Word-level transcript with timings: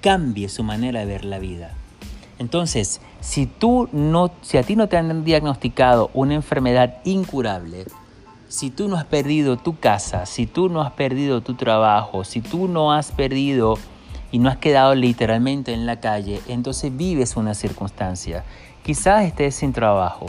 cambie 0.00 0.48
su 0.48 0.64
manera 0.64 1.00
de 1.00 1.04
ver 1.04 1.26
la 1.26 1.38
vida. 1.38 1.74
Entonces, 2.38 3.02
si 3.20 3.44
tú 3.44 3.90
no, 3.92 4.32
si 4.40 4.56
a 4.56 4.62
ti 4.62 4.74
no 4.74 4.88
te 4.88 4.96
han 4.96 5.22
diagnosticado 5.22 6.10
una 6.14 6.32
enfermedad 6.32 6.96
incurable, 7.04 7.84
si 8.52 8.68
tú 8.68 8.86
no 8.86 8.98
has 8.98 9.06
perdido 9.06 9.56
tu 9.56 9.78
casa, 9.78 10.26
si 10.26 10.46
tú 10.46 10.68
no 10.68 10.82
has 10.82 10.92
perdido 10.92 11.40
tu 11.40 11.54
trabajo, 11.54 12.22
si 12.22 12.42
tú 12.42 12.68
no 12.68 12.92
has 12.92 13.10
perdido 13.10 13.78
y 14.30 14.40
no 14.40 14.50
has 14.50 14.58
quedado 14.58 14.94
literalmente 14.94 15.72
en 15.72 15.86
la 15.86 16.00
calle, 16.00 16.42
entonces 16.46 16.94
vives 16.94 17.38
una 17.38 17.54
circunstancia. 17.54 18.44
Quizás 18.84 19.24
estés 19.24 19.54
sin 19.54 19.72
trabajo, 19.72 20.26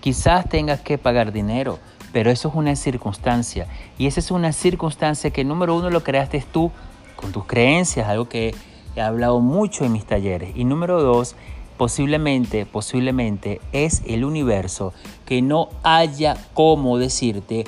quizás 0.00 0.46
tengas 0.46 0.82
que 0.82 0.98
pagar 0.98 1.32
dinero, 1.32 1.78
pero 2.12 2.30
eso 2.30 2.50
es 2.50 2.54
una 2.54 2.76
circunstancia. 2.76 3.66
Y 3.96 4.08
esa 4.08 4.20
es 4.20 4.30
una 4.30 4.52
circunstancia 4.52 5.30
que 5.30 5.42
número 5.42 5.74
uno 5.74 5.88
lo 5.88 6.04
creaste 6.04 6.44
tú 6.52 6.70
con 7.16 7.32
tus 7.32 7.46
creencias, 7.46 8.06
algo 8.06 8.28
que 8.28 8.54
he 8.94 9.00
hablado 9.00 9.40
mucho 9.40 9.86
en 9.86 9.92
mis 9.92 10.04
talleres. 10.04 10.54
Y 10.54 10.64
número 10.64 11.00
dos, 11.02 11.34
posiblemente, 11.76 12.66
posiblemente 12.66 13.60
es 13.72 14.02
el 14.06 14.24
universo 14.24 14.92
que 15.26 15.42
no 15.42 15.68
haya 15.82 16.36
cómo 16.54 16.98
decirte, 16.98 17.64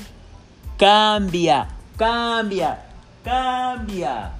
cambia, 0.77 1.69
cambia, 1.97 2.85
cambia 3.25 4.33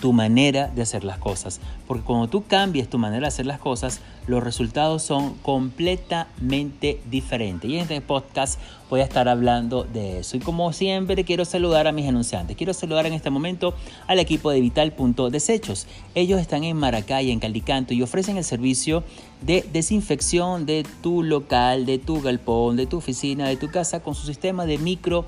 tu 0.00 0.12
manera 0.12 0.68
de 0.68 0.82
hacer 0.82 1.04
las 1.04 1.18
cosas. 1.18 1.60
Porque 1.86 2.04
cuando 2.04 2.28
tú 2.28 2.44
cambias 2.46 2.88
tu 2.88 2.98
manera 2.98 3.22
de 3.22 3.28
hacer 3.28 3.46
las 3.46 3.58
cosas, 3.58 4.00
los 4.26 4.42
resultados 4.42 5.02
son 5.02 5.34
completamente 5.34 7.00
diferentes. 7.10 7.70
Y 7.70 7.74
en 7.74 7.82
este 7.82 8.00
podcast 8.00 8.58
voy 8.88 9.00
a 9.00 9.04
estar 9.04 9.28
hablando 9.28 9.84
de 9.84 10.20
eso. 10.20 10.36
Y 10.36 10.40
como 10.40 10.72
siempre, 10.72 11.24
quiero 11.24 11.44
saludar 11.44 11.86
a 11.86 11.92
mis 11.92 12.08
anunciantes. 12.08 12.56
Quiero 12.56 12.72
saludar 12.72 13.06
en 13.06 13.12
este 13.12 13.30
momento 13.30 13.74
al 14.06 14.18
equipo 14.18 14.50
de 14.50 14.60
Vital.desechos. 14.60 15.86
Ellos 16.14 16.40
están 16.40 16.64
en 16.64 16.76
Maracay, 16.76 17.30
en 17.30 17.40
Calicanto, 17.40 17.94
y 17.94 18.02
ofrecen 18.02 18.36
el 18.36 18.44
servicio 18.44 19.04
de 19.42 19.64
desinfección 19.72 20.66
de 20.66 20.86
tu 21.02 21.22
local, 21.22 21.86
de 21.86 21.98
tu 21.98 22.22
galpón, 22.22 22.76
de 22.76 22.86
tu 22.86 22.98
oficina, 22.98 23.48
de 23.48 23.56
tu 23.56 23.70
casa 23.70 24.00
con 24.00 24.14
su 24.14 24.26
sistema 24.26 24.64
de 24.66 24.78
micro 24.78 25.24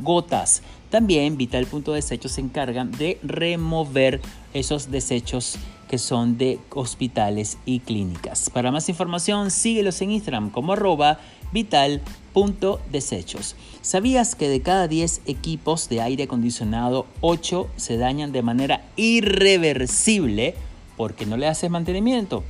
gotas. 0.00 0.62
También 0.90 1.36
Vital.desechos 1.36 2.32
se 2.32 2.40
encargan 2.40 2.90
de 2.90 3.18
remover 3.22 4.20
esos 4.54 4.90
desechos 4.90 5.56
que 5.90 5.98
son 5.98 6.38
de 6.38 6.60
hospitales 6.70 7.58
y 7.66 7.80
clínicas. 7.80 8.48
Para 8.48 8.70
más 8.70 8.88
información, 8.88 9.50
síguelos 9.50 10.00
en 10.00 10.12
Instagram 10.12 10.50
como 10.50 10.74
arroba 10.74 11.18
vital.desechos. 11.52 13.56
¿Sabías 13.82 14.36
que 14.36 14.48
de 14.48 14.62
cada 14.62 14.86
10 14.86 15.22
equipos 15.26 15.88
de 15.88 16.00
aire 16.00 16.22
acondicionado, 16.22 17.06
8 17.22 17.68
se 17.74 17.96
dañan 17.96 18.30
de 18.30 18.42
manera 18.42 18.84
irreversible 18.94 20.54
porque 20.96 21.26
no 21.26 21.36
le 21.36 21.48
haces 21.48 21.70
mantenimiento? 21.70 22.44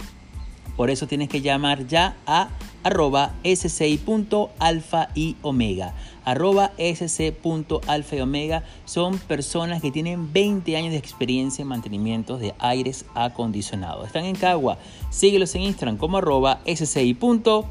Por 0.76 0.90
eso 0.90 1.06
tienes 1.06 1.30
que 1.30 1.40
llamar 1.40 1.86
ya 1.86 2.18
a 2.26 2.50
arroba 2.82 3.36
sci.alfa 3.42 5.08
y 5.14 5.36
omega. 5.40 5.94
Arroba 6.30 6.70
sc.alfa 6.78 8.14
y 8.14 8.20
omega 8.20 8.62
son 8.84 9.18
personas 9.18 9.82
que 9.82 9.90
tienen 9.90 10.32
20 10.32 10.76
años 10.76 10.92
de 10.92 10.96
experiencia 10.96 11.62
en 11.62 11.68
mantenimiento 11.68 12.38
de 12.38 12.54
aires 12.60 13.04
acondicionados. 13.16 14.06
Están 14.06 14.24
en 14.26 14.36
Cagua. 14.36 14.78
Síguelos 15.10 15.52
en 15.56 15.62
Instagram 15.62 15.96
como 15.96 16.18
arroba 16.18 16.60
sci.alfa 16.66 17.66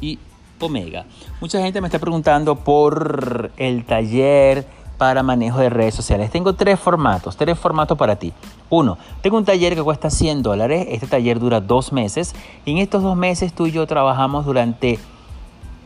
y 0.00 0.20
omega. 0.60 1.06
Mucha 1.40 1.60
gente 1.60 1.80
me 1.80 1.88
está 1.88 1.98
preguntando 1.98 2.54
por 2.54 3.50
el 3.56 3.84
taller 3.84 4.64
para 4.96 5.24
manejo 5.24 5.58
de 5.58 5.70
redes 5.70 5.96
sociales. 5.96 6.30
Tengo 6.30 6.52
tres 6.52 6.78
formatos, 6.78 7.36
tres 7.36 7.58
formatos 7.58 7.98
para 7.98 8.14
ti. 8.14 8.32
Uno, 8.70 8.96
tengo 9.22 9.38
un 9.38 9.44
taller 9.44 9.74
que 9.74 9.82
cuesta 9.82 10.08
100 10.08 10.44
dólares. 10.44 10.86
Este 10.88 11.08
taller 11.08 11.40
dura 11.40 11.60
dos 11.60 11.92
meses. 11.92 12.32
Y 12.64 12.70
en 12.70 12.78
estos 12.78 13.02
dos 13.02 13.16
meses 13.16 13.52
tú 13.52 13.66
y 13.66 13.72
yo 13.72 13.88
trabajamos 13.88 14.46
durante 14.46 15.00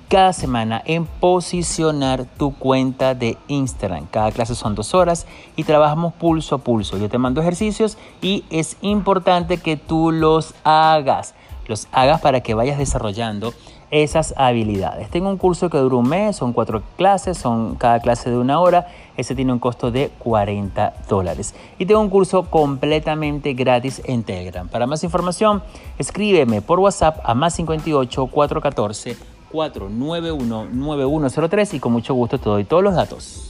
cada 0.08 0.32
semana 0.32 0.82
en 0.86 1.04
posicionar 1.04 2.24
tu 2.24 2.54
cuenta 2.54 3.14
de 3.14 3.36
Instagram. 3.48 4.06
Cada 4.06 4.32
clase 4.32 4.54
son 4.54 4.74
dos 4.74 4.94
horas 4.94 5.26
y 5.54 5.64
trabajamos 5.64 6.14
pulso 6.14 6.54
a 6.54 6.58
pulso. 6.58 6.96
Yo 6.96 7.10
te 7.10 7.18
mando 7.18 7.42
ejercicios 7.42 7.98
y 8.22 8.44
es 8.48 8.78
importante 8.80 9.58
que 9.58 9.76
tú 9.76 10.10
los 10.10 10.54
hagas. 10.64 11.34
Los 11.66 11.88
hagas 11.92 12.22
para 12.22 12.40
que 12.40 12.54
vayas 12.54 12.78
desarrollando 12.78 13.52
esas 13.90 14.32
habilidades. 14.38 15.10
Tengo 15.10 15.28
un 15.28 15.36
curso 15.36 15.68
que 15.68 15.76
dura 15.76 15.96
un 15.96 16.08
mes, 16.08 16.36
son 16.36 16.54
cuatro 16.54 16.82
clases, 16.96 17.36
son 17.36 17.74
cada 17.74 18.00
clase 18.00 18.30
de 18.30 18.38
una 18.38 18.60
hora. 18.60 18.86
Ese 19.18 19.34
tiene 19.34 19.52
un 19.52 19.58
costo 19.58 19.90
de 19.90 20.10
40 20.18 20.94
dólares. 21.08 21.54
Y 21.78 21.84
tengo 21.84 22.00
un 22.00 22.08
curso 22.08 22.44
completamente 22.44 23.52
gratis 23.52 24.00
en 24.06 24.24
Telegram. 24.24 24.68
Para 24.68 24.86
más 24.86 25.04
información, 25.04 25.62
escríbeme 25.98 26.62
por 26.62 26.80
WhatsApp 26.80 27.18
a 27.24 27.34
más 27.34 27.54
58 27.54 28.26
414 28.26 29.37
491 29.50 30.68
9103 30.72 31.74
y 31.74 31.80
con 31.80 31.92
mucho 31.92 32.14
gusto 32.14 32.38
te 32.38 32.48
doy 32.48 32.64
todos 32.64 32.82
los 32.82 32.94
datos. 32.94 33.48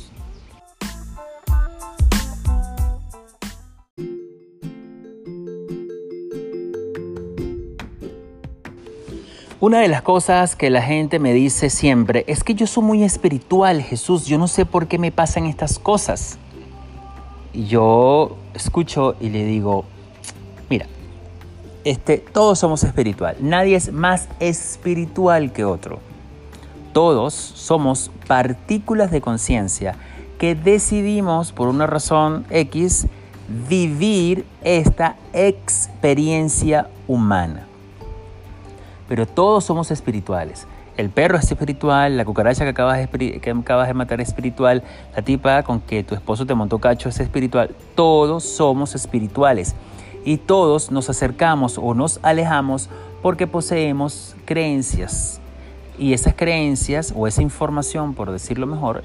Una 9.60 9.80
de 9.80 9.88
las 9.88 10.02
cosas 10.02 10.54
que 10.54 10.70
la 10.70 10.82
gente 10.82 11.18
me 11.18 11.32
dice 11.32 11.68
siempre 11.68 12.24
es 12.28 12.44
que 12.44 12.54
yo 12.54 12.68
soy 12.68 12.84
muy 12.84 13.02
espiritual, 13.02 13.82
Jesús, 13.82 14.26
yo 14.26 14.38
no 14.38 14.46
sé 14.46 14.64
por 14.64 14.86
qué 14.86 14.98
me 14.98 15.10
pasan 15.10 15.46
estas 15.46 15.80
cosas. 15.80 16.38
Y 17.52 17.66
yo 17.66 18.36
escucho 18.54 19.16
y 19.20 19.30
le 19.30 19.44
digo, 19.44 19.84
este, 21.90 22.18
todos 22.18 22.58
somos 22.58 22.84
espiritual, 22.84 23.36
nadie 23.40 23.76
es 23.76 23.92
más 23.92 24.28
espiritual 24.40 25.52
que 25.52 25.64
otro. 25.64 26.00
Todos 26.92 27.34
somos 27.34 28.10
partículas 28.26 29.10
de 29.10 29.20
conciencia 29.20 29.94
que 30.38 30.54
decidimos 30.54 31.52
por 31.52 31.68
una 31.68 31.86
razón 31.86 32.44
X 32.50 33.06
vivir 33.68 34.44
esta 34.62 35.16
experiencia 35.32 36.88
humana 37.06 37.68
pero 39.08 39.26
todos 39.26 39.64
somos 39.64 39.90
espirituales. 39.90 40.66
El 40.96 41.10
perro 41.10 41.38
es 41.38 41.50
espiritual, 41.50 42.16
la 42.16 42.24
cucaracha 42.24 42.64
que 42.64 42.70
acabas, 42.70 42.98
de, 42.98 43.40
que 43.40 43.50
acabas 43.50 43.88
de 43.88 43.94
matar 43.94 44.20
es 44.20 44.28
espiritual, 44.28 44.82
la 45.16 45.22
tipa 45.22 45.62
con 45.62 45.80
que 45.80 46.02
tu 46.04 46.14
esposo 46.14 46.44
te 46.44 46.54
montó 46.54 46.78
cacho 46.78 47.08
es 47.08 47.18
espiritual. 47.20 47.74
Todos 47.94 48.44
somos 48.44 48.94
espirituales 48.94 49.74
y 50.24 50.38
todos 50.38 50.90
nos 50.90 51.10
acercamos 51.10 51.78
o 51.78 51.94
nos 51.94 52.20
alejamos 52.22 52.88
porque 53.22 53.46
poseemos 53.46 54.36
creencias. 54.44 55.40
Y 55.98 56.12
esas 56.12 56.34
creencias 56.34 57.12
o 57.16 57.26
esa 57.26 57.42
información, 57.42 58.14
por 58.14 58.30
decirlo 58.30 58.66
mejor, 58.66 59.02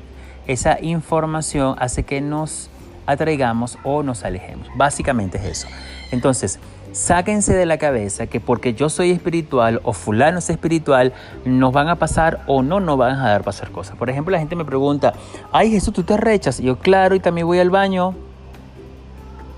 esa 0.48 0.80
información 0.82 1.76
hace 1.80 2.04
que 2.04 2.22
nos 2.22 2.70
atraigamos 3.06 3.78
o 3.84 4.04
nos 4.04 4.24
alejemos. 4.24 4.68
Básicamente 4.76 5.38
es 5.38 5.46
eso. 5.46 5.68
Entonces, 6.12 6.60
sáquense 6.92 7.54
de 7.54 7.66
la 7.66 7.78
cabeza 7.78 8.28
que 8.28 8.40
porque 8.40 8.74
yo 8.74 8.90
soy 8.90 9.12
espiritual 9.12 9.82
o 9.84 9.94
fulano 9.94 10.40
es 10.40 10.50
espiritual, 10.50 11.14
nos 11.44 11.74
van 11.74 11.88
a 11.88 11.96
pasar 11.96 12.42
o 12.48 12.62
no 12.62 12.80
nos 12.80 12.98
van 12.98 13.20
a 13.20 13.30
dar 13.30 13.44
pasar 13.44 13.72
cosas. 13.72 13.98
Por 13.98 14.10
ejemplo, 14.10 14.32
la 14.32 14.40
gente 14.40 14.56
me 14.56 14.66
pregunta, 14.66 15.14
ay 15.52 15.72
Jesús, 15.72 15.94
tú 15.94 16.04
te 16.04 16.18
rechas. 16.18 16.60
Yo, 16.60 16.78
claro, 16.78 17.16
y 17.16 17.20
también 17.20 17.48
voy 17.48 17.60
al 17.60 17.70
baño. 17.70 18.14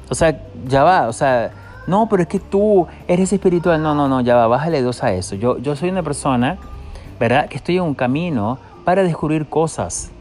O 0.09 0.15
sea, 0.15 0.41
ya 0.67 0.83
va, 0.83 1.07
o 1.07 1.13
sea, 1.13 1.51
no, 1.87 2.07
pero 2.09 2.23
es 2.23 2.27
que 2.27 2.39
tú 2.39 2.87
eres 3.07 3.31
espiritual. 3.31 3.81
No, 3.81 3.93
no, 3.93 4.07
no, 4.07 4.21
ya 4.21 4.35
va, 4.35 4.47
bájale 4.47 4.81
dos 4.81 5.03
a 5.03 5.13
eso. 5.13 5.35
Yo, 5.35 5.57
yo 5.59 5.75
soy 5.75 5.89
una 5.89 6.03
persona, 6.03 6.57
¿verdad? 7.19 7.47
Que 7.47 7.57
estoy 7.57 7.77
en 7.77 7.83
un 7.83 7.95
camino 7.95 8.57
para 8.83 9.03
descubrir 9.03 9.47
cosas. 9.47 10.11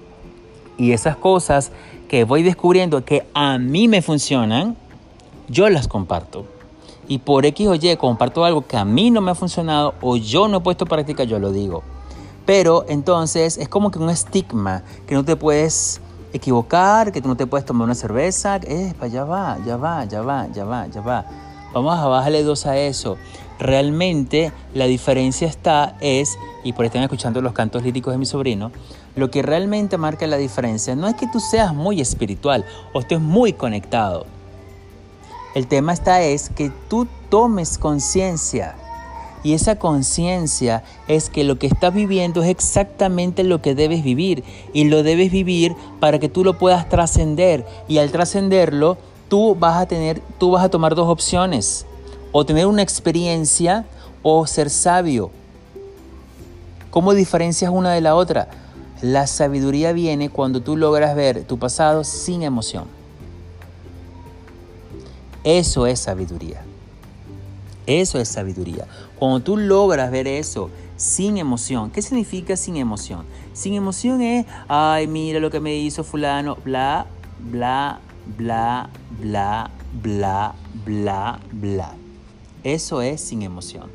Y 0.76 0.92
esas 0.92 1.16
cosas 1.16 1.72
que 2.08 2.24
voy 2.24 2.42
descubriendo 2.42 3.04
que 3.04 3.26
a 3.34 3.58
mí 3.58 3.88
me 3.88 4.02
funcionan, 4.02 4.76
yo 5.48 5.68
las 5.68 5.88
comparto. 5.88 6.46
Y 7.06 7.18
por 7.18 7.44
X 7.46 7.66
o 7.68 7.74
Y 7.74 7.96
comparto 7.96 8.44
algo 8.44 8.66
que 8.66 8.76
a 8.76 8.84
mí 8.84 9.10
no 9.10 9.20
me 9.20 9.30
ha 9.30 9.34
funcionado 9.34 9.94
o 10.00 10.16
yo 10.16 10.48
no 10.48 10.58
he 10.58 10.60
puesto 10.60 10.84
en 10.84 10.88
práctica, 10.88 11.24
yo 11.24 11.38
lo 11.38 11.52
digo. 11.52 11.82
Pero 12.46 12.84
entonces 12.88 13.56
es 13.58 13.68
como 13.68 13.90
que 13.90 13.98
un 13.98 14.10
estigma 14.10 14.82
que 15.06 15.14
no 15.14 15.24
te 15.24 15.36
puedes 15.36 16.00
equivocar, 16.34 17.12
que 17.12 17.22
tú 17.22 17.28
no 17.28 17.36
te 17.36 17.46
puedes 17.46 17.64
tomar 17.64 17.86
una 17.86 17.94
cerveza. 17.94 18.58
ya 18.58 19.24
va, 19.24 19.58
ya 19.64 19.76
va, 19.76 20.04
ya 20.04 20.20
va, 20.20 20.46
ya 20.52 20.64
va, 20.64 20.86
ya 20.88 21.00
va. 21.00 21.24
Vamos 21.72 21.98
a 21.98 22.06
bajarle 22.06 22.42
dos 22.42 22.66
a 22.66 22.76
eso. 22.76 23.16
Realmente 23.58 24.52
la 24.74 24.86
diferencia 24.86 25.48
está 25.48 25.96
es, 26.00 26.36
y 26.64 26.72
por 26.72 26.84
estar 26.84 27.02
escuchando 27.02 27.40
los 27.40 27.52
cantos 27.52 27.82
líricos 27.82 28.12
de 28.12 28.18
mi 28.18 28.26
sobrino, 28.26 28.72
lo 29.16 29.30
que 29.30 29.42
realmente 29.42 29.96
marca 29.96 30.26
la 30.26 30.36
diferencia 30.36 30.96
no 30.96 31.06
es 31.06 31.14
que 31.14 31.28
tú 31.28 31.38
seas 31.38 31.72
muy 31.72 32.00
espiritual 32.00 32.64
o 32.92 33.00
estés 33.00 33.20
muy 33.20 33.52
conectado. 33.52 34.26
El 35.54 35.68
tema 35.68 35.92
está 35.92 36.20
es 36.22 36.50
que 36.50 36.72
tú 36.88 37.06
tomes 37.30 37.78
conciencia. 37.78 38.74
Y 39.44 39.52
esa 39.52 39.76
conciencia 39.76 40.82
es 41.06 41.28
que 41.28 41.44
lo 41.44 41.58
que 41.58 41.66
estás 41.66 41.92
viviendo 41.92 42.42
es 42.42 42.48
exactamente 42.48 43.44
lo 43.44 43.60
que 43.60 43.74
debes 43.74 44.02
vivir. 44.02 44.42
Y 44.72 44.84
lo 44.84 45.02
debes 45.02 45.30
vivir 45.30 45.76
para 46.00 46.18
que 46.18 46.30
tú 46.30 46.42
lo 46.44 46.58
puedas 46.58 46.88
trascender. 46.88 47.66
Y 47.86 47.98
al 47.98 48.10
trascenderlo, 48.10 48.96
tú 49.28 49.54
vas 49.54 49.76
a 49.76 49.86
tener, 49.86 50.22
tú 50.38 50.52
vas 50.52 50.64
a 50.64 50.70
tomar 50.70 50.94
dos 50.94 51.08
opciones. 51.08 51.84
O 52.32 52.46
tener 52.46 52.66
una 52.66 52.80
experiencia 52.80 53.84
o 54.22 54.46
ser 54.46 54.70
sabio. 54.70 55.30
¿Cómo 56.90 57.12
diferencias 57.12 57.70
una 57.70 57.92
de 57.92 58.00
la 58.00 58.14
otra? 58.14 58.48
La 59.02 59.26
sabiduría 59.26 59.92
viene 59.92 60.30
cuando 60.30 60.62
tú 60.62 60.78
logras 60.78 61.14
ver 61.14 61.44
tu 61.44 61.58
pasado 61.58 62.02
sin 62.02 62.42
emoción. 62.42 62.84
Eso 65.44 65.86
es 65.86 66.00
sabiduría. 66.00 66.64
Eso 67.86 68.18
es 68.18 68.28
sabiduría. 68.28 68.86
Cuando 69.18 69.40
tú 69.40 69.56
logras 69.56 70.10
ver 70.10 70.26
eso 70.26 70.70
sin 70.96 71.36
emoción, 71.38 71.90
¿qué 71.90 72.02
significa 72.02 72.56
sin 72.56 72.76
emoción? 72.76 73.24
Sin 73.52 73.74
emoción 73.74 74.22
es, 74.22 74.46
ay, 74.68 75.06
mira 75.06 75.40
lo 75.40 75.50
que 75.50 75.60
me 75.60 75.76
hizo 75.76 76.04
fulano, 76.04 76.56
bla, 76.64 77.06
bla, 77.50 78.00
bla, 78.38 78.88
bla, 79.20 79.70
bla, 80.02 80.54
bla, 80.84 81.40
bla. 81.52 81.94
Eso 82.62 83.02
es 83.02 83.20
sin 83.20 83.42
emoción. 83.42 83.90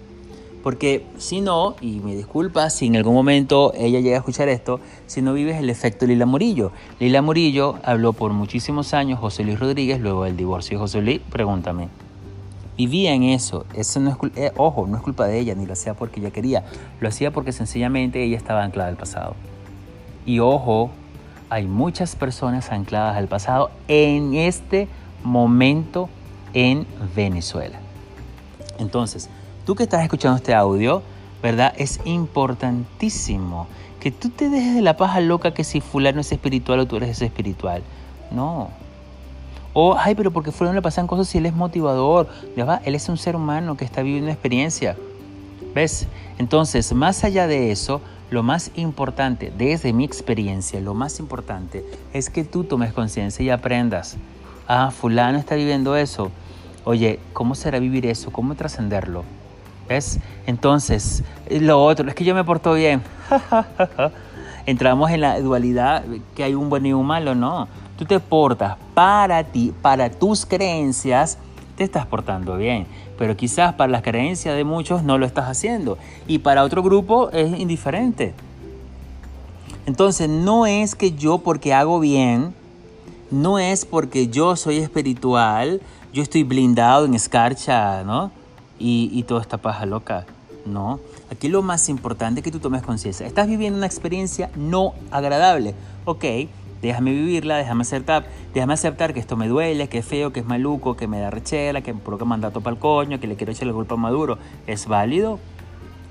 Porque 0.62 1.06
si 1.18 1.42
no, 1.42 1.76
y 1.80 2.00
me 2.02 2.16
disculpa 2.16 2.70
si 2.70 2.88
en 2.88 2.98
algún 2.98 3.14
momento 3.14 3.72
ella 3.76 4.02
llega 4.02 4.18
a 4.18 4.20
escuchar 4.20 4.50
esto, 4.50 4.82
si 5.08 5.22
no 5.22 5.34
vives 5.34 5.58
el 5.58 5.70
efecto 5.70 6.06
Lila 6.06 6.26
Murillo. 6.26 6.72
Lila 7.00 7.22
Murillo 7.22 7.76
habló 7.84 8.14
por 8.14 8.34
muchísimos 8.34 8.94
años 8.94 9.20
José 9.20 9.46
Luis 9.46 9.60
Rodríguez, 9.60 10.02
luego 10.02 10.26
del 10.26 10.36
divorcio 10.36 10.78
de 10.78 10.82
José 10.82 11.02
Luis, 11.02 11.22
pregúntame. 11.32 11.88
Vivía 12.80 13.14
en 13.14 13.24
eso, 13.24 13.66
eso 13.74 14.00
no 14.00 14.12
es, 14.12 14.18
eh, 14.38 14.54
ojo, 14.56 14.88
no 14.88 14.96
es 14.96 15.04
culpa 15.04 15.28
de 15.28 15.38
ella, 15.38 15.54
ni 15.54 15.66
lo 15.66 15.74
hacía 15.74 15.96
porque 15.96 16.22
ella 16.22 16.32
quería, 16.32 16.64
lo 17.02 17.10
hacía 17.10 17.30
porque 17.30 17.52
sencillamente 17.52 18.24
ella 18.24 18.38
estaba 18.38 18.64
anclada 18.64 18.88
al 18.88 18.96
pasado. 18.96 19.36
Y 20.26 20.40
ojo, 20.40 20.90
hay 21.50 21.68
muchas 21.68 22.16
personas 22.16 22.72
ancladas 22.72 23.18
al 23.18 23.28
pasado 23.28 23.70
en 23.90 24.34
este 24.34 24.88
momento 25.26 26.08
en 26.54 26.88
Venezuela. 27.18 27.78
Entonces, 28.78 29.30
tú 29.66 29.76
que 29.76 29.84
estás 29.84 30.02
escuchando 30.02 30.38
este 30.38 30.56
audio, 30.56 31.02
¿verdad? 31.44 31.74
Es 31.76 32.00
importantísimo 32.06 33.68
que 34.00 34.12
tú 34.12 34.30
te 34.30 34.48
dejes 34.48 34.76
de 34.76 34.82
la 34.82 34.96
paja 34.96 35.20
loca 35.20 35.54
que 35.54 35.66
si 35.66 35.82
fulano 35.82 36.22
es 36.22 36.32
espiritual 36.32 36.80
o 36.80 36.86
tú 36.86 36.96
eres 36.96 37.22
espiritual. 37.22 37.84
No. 38.32 38.70
O, 39.74 39.96
ay, 39.98 40.16
pero 40.16 40.32
porque 40.32 40.52
fulano 40.52 40.76
le 40.76 40.82
pasan 40.82 41.08
cosas 41.08 41.28
si 41.28 41.38
él 41.38 41.46
es 41.46 41.54
motivador. 41.54 42.28
Ya 42.56 42.66
va, 42.66 42.82
él 42.86 42.96
es 42.96 43.08
un 43.10 43.18
ser 43.18 43.36
humano 43.36 43.78
que 43.78 43.86
está 43.86 44.02
viviendo 44.02 44.26
una 44.26 44.34
experiencia. 44.34 44.96
¿Ves? 45.76 46.08
Entonces, 46.38 46.92
más 46.94 47.24
allá 47.24 47.48
de 47.48 47.72
eso, 47.72 48.02
lo 48.32 48.44
más 48.44 48.72
importante, 48.76 49.52
desde 49.58 49.94
mi 49.94 50.04
experiencia, 50.04 50.80
lo 50.80 50.94
más 50.94 51.20
importante 51.20 51.86
es 52.14 52.30
que 52.30 52.44
tú 52.44 52.64
tomes 52.64 52.94
conciencia 52.94 53.44
y 53.44 53.50
aprendas. 53.50 54.18
Ah, 54.68 54.92
fulano 54.92 55.38
está 55.38 55.56
viviendo 55.56 55.96
eso. 55.96 56.32
Oye, 56.86 57.20
¿cómo 57.34 57.56
será 57.56 57.80
vivir 57.80 58.06
eso? 58.06 58.32
¿Cómo 58.32 58.56
trascenderlo? 58.56 59.24
¿Ves? 59.88 60.20
Entonces, 60.46 61.24
lo 61.50 61.84
otro, 61.84 62.08
es 62.08 62.16
que 62.16 62.24
yo 62.24 62.36
me 62.36 62.44
porto 62.44 62.74
bien. 62.74 63.02
Entramos 64.66 65.10
en 65.10 65.22
la 65.22 65.40
dualidad 65.40 66.04
que 66.36 66.44
hay 66.44 66.54
un 66.54 66.70
bueno 66.70 66.88
y 66.88 66.94
un 66.94 67.06
malo, 67.06 67.34
no. 67.34 67.68
Tú 68.00 68.06
te 68.06 68.22
portas 68.22 68.78
para 68.94 69.44
ti, 69.44 69.74
para 69.82 70.10
tus 70.10 70.46
creencias, 70.46 71.38
te 71.76 71.84
estás 71.84 72.06
portando 72.06 72.56
bien. 72.56 72.88
Pero 73.18 73.36
quizás 73.36 73.74
para 73.74 73.92
las 73.92 74.04
creencias 74.04 74.56
de 74.56 74.64
muchos 74.64 75.04
no 75.04 75.18
lo 75.18 75.26
estás 75.26 75.50
haciendo. 75.50 75.98
Y 76.26 76.38
para 76.40 76.64
otro 76.64 76.82
grupo 76.82 77.30
es 77.32 77.60
indiferente. 77.60 78.34
Entonces, 79.86 80.30
no 80.30 80.66
es 80.66 80.96
que 80.96 81.12
yo 81.12 81.40
porque 81.40 81.74
hago 81.74 82.00
bien, 82.00 82.56
no 83.32 83.60
es 83.60 83.86
porque 83.86 84.30
yo 84.30 84.56
soy 84.56 84.78
espiritual, 84.78 85.82
yo 86.14 86.24
estoy 86.24 86.44
blindado 86.44 87.06
en 87.06 87.16
escarcha, 87.16 88.04
¿no? 88.06 88.32
y, 88.80 89.24
toda 89.24 89.42
esta 89.42 89.58
paja 89.58 89.86
loca. 89.86 90.26
No, 90.66 91.00
aquí 91.32 91.48
lo 91.48 91.62
más 91.62 91.90
importante 91.90 92.40
es 92.40 92.44
que 92.44 92.52
tú 92.52 92.60
tomes 92.60 92.82
conciencia. 92.82 93.26
Estás 93.26 93.48
viviendo 93.48 93.78
una 93.78 93.86
experiencia 93.86 94.50
no 94.56 94.94
agradable. 95.12 95.74
Ok, 96.06 96.24
déjame 96.82 97.12
vivirla, 97.12 97.58
déjame 97.58 97.82
aceptar, 97.82 98.26
déjame 98.54 98.74
aceptar 98.74 99.14
que 99.14 99.20
esto 99.20 99.36
me 99.36 99.48
duele, 99.48 99.88
que 99.88 100.00
es 100.00 100.06
feo, 100.06 100.32
que 100.32 100.40
es 100.40 100.46
maluco, 100.46 100.96
que 100.96 101.08
me 101.08 101.20
da 101.20 101.30
rechela, 101.30 101.82
que 101.82 101.94
me 101.94 102.00
provoca 102.00 102.26
mandato 102.26 102.62
para 102.62 102.76
el 102.76 102.80
coño, 102.80 103.20
que 103.20 103.28
le 103.28 103.36
quiero 103.36 103.52
echar 103.52 103.68
la 103.68 103.74
culpa 103.74 103.96
a 103.96 103.98
Maduro. 103.98 104.38
¿Es 104.68 104.88
válido? 104.88 105.40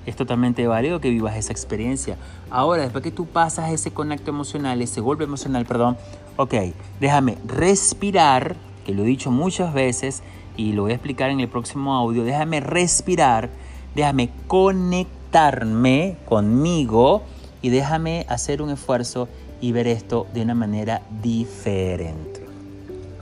Es 0.07 0.17
totalmente 0.17 0.67
válido 0.67 1.01
que 1.01 1.11
vivas 1.11 1.37
esa 1.37 1.53
experiencia. 1.53 2.17
Ahora, 2.51 2.83
después 2.83 3.05
que 3.05 3.11
tú 3.11 3.27
pasas 3.27 3.71
ese 3.73 3.91
conecto 3.91 4.31
emocional, 4.31 4.81
ese 4.81 5.01
golpe 5.01 5.25
emocional, 5.25 5.67
perdón, 5.67 5.97
ok, 6.37 6.55
déjame 7.01 7.37
respirar, 7.47 8.57
que 8.87 8.95
lo 8.95 9.03
he 9.03 9.07
dicho 9.07 9.31
muchas 9.31 9.75
veces, 9.75 10.23
y 10.57 10.73
lo 10.73 10.83
voy 10.83 10.93
a 10.93 10.95
explicar 10.95 11.31
en 11.31 11.41
el 11.41 11.49
próximo 11.49 11.95
audio, 11.95 12.25
déjame 12.25 12.61
respirar, 12.61 13.51
déjame 13.95 14.31
conectarme 14.47 16.17
conmigo 16.27 17.23
y 17.63 17.69
déjame 17.69 18.25
hacer 18.29 18.63
un 18.63 18.71
esfuerzo 18.71 19.29
y 19.61 19.73
ver 19.73 19.87
esto 19.87 20.27
de 20.35 20.43
una 20.43 20.55
manera 20.55 21.03
diferente. 21.23 22.47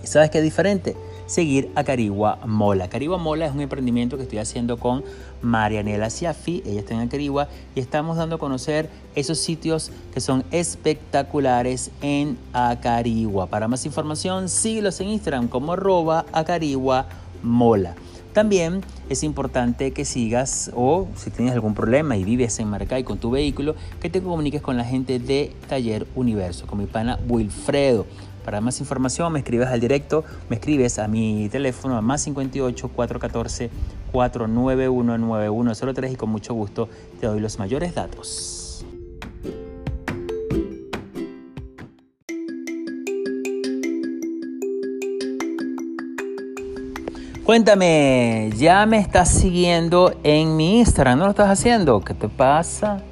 ¿Y 0.02 0.07
sabes 0.07 0.31
qué 0.31 0.38
es 0.38 0.45
diferente? 0.45 0.97
seguir 1.26 1.71
a 1.75 1.85
Carigua 1.85 2.38
Mola. 2.47 2.88
Carigua 2.88 3.19
Mola 3.19 3.47
es 3.47 3.52
un 3.52 3.61
emprendimiento 3.61 4.16
que 4.16 4.23
estoy 4.23 4.38
haciendo 4.38 4.78
con 4.78 5.05
Marianela 5.43 6.09
Siafi, 6.09 6.62
ella 6.64 6.81
está 6.81 6.95
en 6.95 7.00
Acarigua, 7.00 7.49
y 7.75 7.81
estamos 7.81 8.16
dando 8.16 8.37
a 8.37 8.38
conocer 8.38 8.88
esos 9.14 9.38
sitios 9.38 9.90
que 10.14 10.21
son 10.21 10.45
espectaculares 10.52 11.90
en 12.00 12.38
Acarigua. 12.52 13.47
Para 13.47 13.69
más 13.69 13.85
información, 13.85 14.49
síguelos 14.49 15.00
en 15.00 15.09
Instagram 15.09 15.49
como 15.49 15.73
arroba 15.73 16.25
acarigua 16.33 17.07
mola. 17.43 17.95
También 18.37 18.83
es 19.09 19.23
importante 19.23 19.93
que 19.93 20.05
sigas 20.05 20.71
o 20.75 21.09
si 21.16 21.31
tienes 21.31 21.55
algún 21.55 21.73
problema 21.73 22.19
y 22.19 22.25
vives 22.25 22.59
en 22.59 22.69
Maracay 22.69 23.02
con 23.02 23.16
tu 23.16 23.31
vehículo, 23.31 23.75
que 23.99 24.11
te 24.11 24.21
comuniques 24.21 24.61
con 24.61 24.76
la 24.76 24.85
gente 24.85 25.19
de 25.19 25.57
Taller 25.71 26.07
Universo, 26.14 26.66
con 26.66 26.78
mi 26.78 26.85
pana 26.85 27.19
Wilfredo. 27.26 28.05
Para 28.45 28.61
más 28.61 28.78
información 28.78 29.33
me 29.33 29.38
escribes 29.38 29.69
al 29.69 29.81
directo, 29.81 30.23
me 30.50 30.57
escribes 30.57 30.99
a 30.99 31.09
mi 31.09 31.49
teléfono 31.49 31.97
a 31.97 32.02
más 32.02 32.25
58 32.25 32.88
414 32.88 33.71
491 34.12 35.16
9103 35.16 36.12
y 36.12 36.16
con 36.16 36.28
mucho 36.28 36.52
gusto 36.52 36.90
te 37.19 37.28
doy 37.28 37.40
los 37.40 37.59
mayores 37.59 37.95
datos. 37.95 38.66
Cuéntame, 47.47 48.50
ya 48.57 48.85
me 48.87 48.99
estás 48.99 49.29
siguiendo 49.29 50.12
en 50.25 50.57
mi 50.57 50.81
Instagram, 50.81 51.21
¿no 51.21 51.26
lo 51.26 51.31
estás 51.31 51.49
haciendo? 51.49 52.00
¿Qué 52.00 52.12
te 52.12 52.29
pasa? 52.29 53.05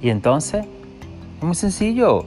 Y 0.00 0.10
entonces, 0.10 0.64
es 1.38 1.42
muy 1.42 1.56
sencillo. 1.56 2.24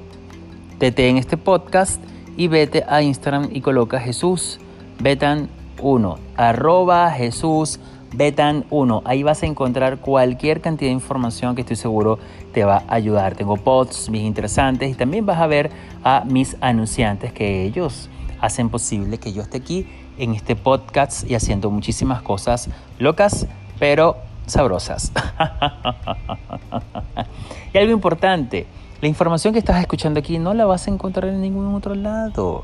tete 0.77 1.08
en 1.08 1.16
este 1.16 1.38
podcast 1.38 2.04
y 2.36 2.50
vete 2.50 2.84
a 2.86 3.01
Instagram 3.01 3.48
y 3.54 3.62
coloca 3.62 3.98
Jesús 3.98 4.60
Betan 5.00 5.48
1, 5.82 6.18
arroba 6.36 7.10
Jesús 7.12 7.80
Betan 8.13 8.66
1. 8.70 9.04
Ahí 9.06 9.24
vas 9.24 9.42
a 9.42 9.46
encontrar 9.46 10.00
cualquier 10.00 10.60
cantidad 10.60 10.89
de 10.89 10.96
información 10.96 11.56
que 11.56 11.62
estoy 11.62 11.77
seguro 11.77 12.20
te 12.54 12.66
va 12.66 12.84
a 12.89 12.96
ayudar. 12.96 13.36
Tengo 13.36 13.56
posts, 13.56 14.10
mis 14.10 14.24
interesantes 14.24 14.92
y 14.92 14.96
también 14.96 15.25
vas 15.25 15.39
a 15.39 15.48
ver 15.48 15.72
a 16.04 16.25
mis 16.25 16.58
anunciantes 16.60 17.32
que 17.32 17.63
ellos 17.63 18.10
hacen 18.42 18.68
posible 18.68 19.18
que 19.18 19.32
yo 19.32 19.44
esté 19.44 19.58
aquí 19.58 19.88
en 20.18 20.34
este 20.34 20.56
podcast 20.56 21.30
y 21.30 21.36
haciendo 21.36 21.70
muchísimas 21.70 22.22
cosas 22.22 22.70
locas, 23.00 23.48
pero 23.80 24.18
sabrosas. 24.46 25.12
y 27.74 27.78
algo 27.78 27.94
importante, 27.94 28.66
la 29.02 29.08
información 29.08 29.54
que 29.54 29.60
estás 29.60 29.80
escuchando 29.80 30.20
aquí 30.20 30.40
no 30.40 30.54
la 30.54 30.66
vas 30.66 30.88
a 30.88 30.92
encontrar 30.92 31.30
en 31.30 31.42
ningún 31.42 31.74
otro 31.76 31.96
lado. 31.96 32.64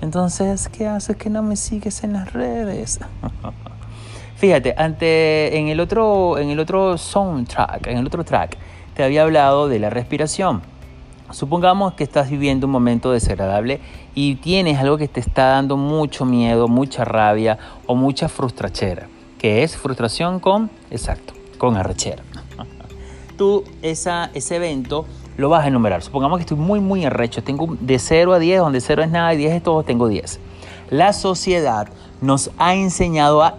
Entonces, 0.00 0.68
¿qué 0.68 0.86
haces 0.86 1.16
que 1.16 1.30
no 1.30 1.42
me 1.42 1.56
sigues 1.56 2.04
en 2.04 2.14
las 2.14 2.32
redes? 2.32 3.00
Fíjate, 4.36 4.74
ante, 4.76 5.58
en, 5.58 5.68
el 5.68 5.80
otro, 5.80 6.38
en 6.38 6.50
el 6.50 6.58
otro 6.58 6.98
soundtrack, 6.98 7.86
en 7.86 7.98
el 7.98 8.06
otro 8.06 8.24
track, 8.24 8.56
te 8.94 9.02
había 9.02 9.22
hablado 9.22 9.68
de 9.68 9.78
la 9.78 9.90
respiración. 9.90 10.62
Supongamos 11.30 11.94
que 11.94 12.04
estás 12.04 12.30
viviendo 12.30 12.66
un 12.66 12.72
momento 12.72 13.10
desagradable 13.10 13.80
y 14.14 14.36
tienes 14.36 14.78
algo 14.78 14.98
que 14.98 15.08
te 15.08 15.20
está 15.20 15.46
dando 15.46 15.76
mucho 15.76 16.24
miedo, 16.24 16.68
mucha 16.68 17.04
rabia 17.04 17.58
o 17.86 17.94
mucha 17.94 18.28
frustrachera, 18.28 19.08
que 19.38 19.62
es 19.62 19.76
frustración 19.76 20.38
con, 20.38 20.70
exacto, 20.90 21.32
con 21.58 21.76
arrechera. 21.76 22.22
Tú 23.38 23.64
esa, 23.82 24.30
ese 24.34 24.56
evento 24.56 25.06
lo 25.36 25.48
vas 25.48 25.64
a 25.64 25.68
enumerar. 25.68 26.02
Supongamos 26.02 26.38
que 26.38 26.42
estoy 26.42 26.58
muy, 26.58 26.80
muy 26.80 27.04
arrecho. 27.04 27.42
Tengo 27.42 27.76
de 27.80 27.98
0 27.98 28.34
a 28.34 28.38
10, 28.38 28.60
donde 28.60 28.80
0 28.80 29.02
es 29.02 29.10
nada 29.10 29.34
y 29.34 29.38
10 29.38 29.54
es 29.54 29.62
todo, 29.62 29.82
tengo 29.82 30.08
10. 30.08 30.38
La 30.90 31.12
sociedad 31.12 31.88
nos 32.20 32.50
ha 32.58 32.74
enseñado 32.74 33.42
a 33.42 33.56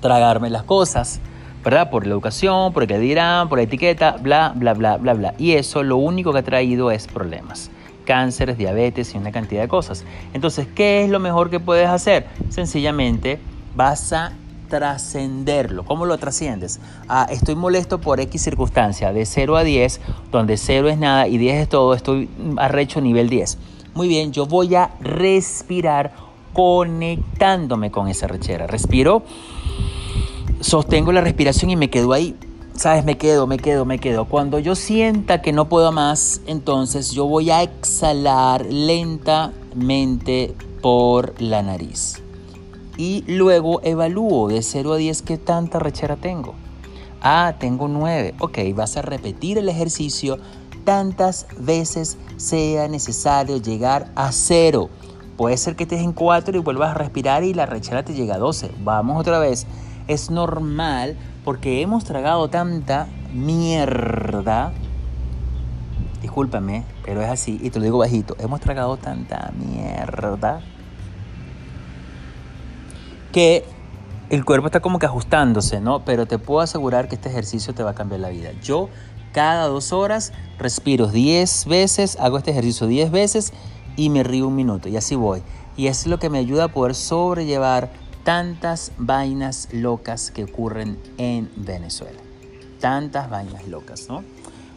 tragarme 0.00 0.50
las 0.50 0.64
cosas, 0.64 1.20
¿verdad? 1.64 1.90
Por 1.90 2.06
la 2.06 2.12
educación, 2.12 2.72
por 2.72 2.82
el 2.82 2.88
que 2.88 2.98
dirán, 2.98 3.48
por 3.48 3.58
la 3.58 3.64
etiqueta, 3.64 4.16
bla, 4.20 4.52
bla, 4.54 4.74
bla, 4.74 4.98
bla, 4.98 5.14
bla. 5.14 5.34
Y 5.38 5.52
eso 5.52 5.82
lo 5.82 5.96
único 5.96 6.32
que 6.32 6.40
ha 6.40 6.44
traído 6.44 6.90
es 6.90 7.06
problemas. 7.06 7.70
Cánceres, 8.04 8.58
diabetes 8.58 9.14
y 9.14 9.18
una 9.18 9.32
cantidad 9.32 9.62
de 9.62 9.68
cosas. 9.68 10.04
Entonces, 10.34 10.66
¿qué 10.74 11.02
es 11.02 11.10
lo 11.10 11.20
mejor 11.20 11.48
que 11.48 11.60
puedes 11.60 11.88
hacer? 11.88 12.26
Sencillamente 12.50 13.40
vas 13.74 14.12
a 14.12 14.32
trascenderlo. 14.68 15.84
¿Cómo 15.84 16.04
lo 16.04 16.18
trasciendes? 16.18 16.80
Ah, 17.08 17.26
estoy 17.30 17.54
molesto 17.54 18.00
por 18.00 18.20
X 18.20 18.42
circunstancia, 18.42 19.12
de 19.12 19.24
0 19.24 19.56
a 19.56 19.64
10, 19.64 20.00
donde 20.30 20.56
0 20.56 20.88
es 20.88 20.98
nada 20.98 21.28
y 21.28 21.38
10 21.38 21.62
es 21.62 21.68
todo, 21.68 21.94
estoy 21.94 22.28
arrecho 22.56 23.00
nivel 23.00 23.28
10. 23.30 23.58
Muy 23.94 24.08
bien, 24.08 24.32
yo 24.32 24.46
voy 24.46 24.74
a 24.74 24.90
respirar 25.00 26.12
conectándome 26.52 27.90
con 27.90 28.08
esa 28.08 28.26
rechera. 28.26 28.66
Respiro, 28.66 29.22
sostengo 30.64 31.12
la 31.12 31.20
respiración 31.20 31.70
y 31.70 31.76
me 31.76 31.90
quedo 31.90 32.12
ahí. 32.12 32.34
¿Sabes? 32.74 33.04
Me 33.04 33.18
quedo, 33.18 33.46
me 33.46 33.58
quedo, 33.58 33.84
me 33.84 33.98
quedo. 34.00 34.24
Cuando 34.24 34.58
yo 34.58 34.74
sienta 34.74 35.42
que 35.42 35.52
no 35.52 35.68
puedo 35.68 35.92
más, 35.92 36.40
entonces 36.46 37.12
yo 37.12 37.26
voy 37.26 37.50
a 37.50 37.62
exhalar 37.62 38.66
lentamente 38.66 40.54
por 40.80 41.40
la 41.40 41.62
nariz 41.62 42.20
y 42.96 43.24
luego 43.26 43.80
evalúo 43.82 44.48
de 44.48 44.62
0 44.62 44.94
a 44.94 44.96
10 44.96 45.22
qué 45.22 45.38
tanta 45.38 45.78
rechera 45.78 46.16
tengo. 46.16 46.54
Ah, 47.20 47.54
tengo 47.58 47.88
9. 47.88 48.34
Ok, 48.40 48.58
vas 48.74 48.96
a 48.96 49.02
repetir 49.02 49.58
el 49.58 49.68
ejercicio 49.68 50.38
tantas 50.84 51.46
veces 51.58 52.18
sea 52.36 52.88
necesario 52.88 53.58
llegar 53.58 54.10
a 54.14 54.32
0. 54.32 54.88
Puede 55.36 55.56
ser 55.56 55.76
que 55.76 55.84
estés 55.84 56.00
en 56.00 56.12
4 56.12 56.56
y 56.56 56.60
vuelvas 56.60 56.90
a 56.90 56.94
respirar 56.94 57.42
y 57.44 57.54
la 57.54 57.66
rechera 57.66 58.04
te 58.04 58.14
llega 58.14 58.36
a 58.36 58.38
12. 58.38 58.70
Vamos 58.82 59.20
otra 59.20 59.38
vez. 59.38 59.66
Es 60.08 60.30
normal 60.30 61.16
porque 61.44 61.82
hemos 61.82 62.04
tragado 62.04 62.48
tanta 62.48 63.08
mierda. 63.32 64.72
Discúlpame, 66.22 66.84
pero 67.04 67.22
es 67.22 67.28
así 67.28 67.58
y 67.62 67.70
te 67.70 67.78
lo 67.78 67.84
digo 67.84 67.98
bajito. 67.98 68.36
Hemos 68.38 68.60
tragado 68.60 68.96
tanta 68.96 69.52
mierda 69.56 70.60
que 73.32 73.64
el 74.30 74.44
cuerpo 74.44 74.66
está 74.66 74.80
como 74.80 74.98
que 74.98 75.06
ajustándose, 75.06 75.80
¿no? 75.80 76.04
Pero 76.04 76.26
te 76.26 76.38
puedo 76.38 76.60
asegurar 76.60 77.08
que 77.08 77.16
este 77.16 77.28
ejercicio 77.28 77.74
te 77.74 77.82
va 77.82 77.90
a 77.90 77.94
cambiar 77.94 78.20
la 78.20 78.28
vida. 78.28 78.50
Yo 78.62 78.88
cada 79.32 79.66
dos 79.66 79.92
horas 79.92 80.32
respiro 80.58 81.08
10 81.08 81.66
veces, 81.66 82.16
hago 82.20 82.38
este 82.38 82.52
ejercicio 82.52 82.86
10 82.86 83.10
veces 83.10 83.52
y 83.96 84.08
me 84.08 84.22
río 84.22 84.46
un 84.46 84.54
minuto 84.54 84.88
y 84.88 84.96
así 84.96 85.16
voy. 85.16 85.42
Y 85.76 85.88
es 85.88 86.06
lo 86.06 86.20
que 86.20 86.30
me 86.30 86.38
ayuda 86.38 86.64
a 86.64 86.68
poder 86.68 86.94
sobrellevar 86.94 87.90
tantas 88.24 88.92
vainas 88.98 89.68
locas 89.72 90.30
que 90.30 90.44
ocurren 90.44 90.98
en 91.18 91.50
Venezuela. 91.56 92.18
Tantas 92.80 93.30
vainas 93.30 93.68
locas, 93.68 94.08
¿no? 94.08 94.24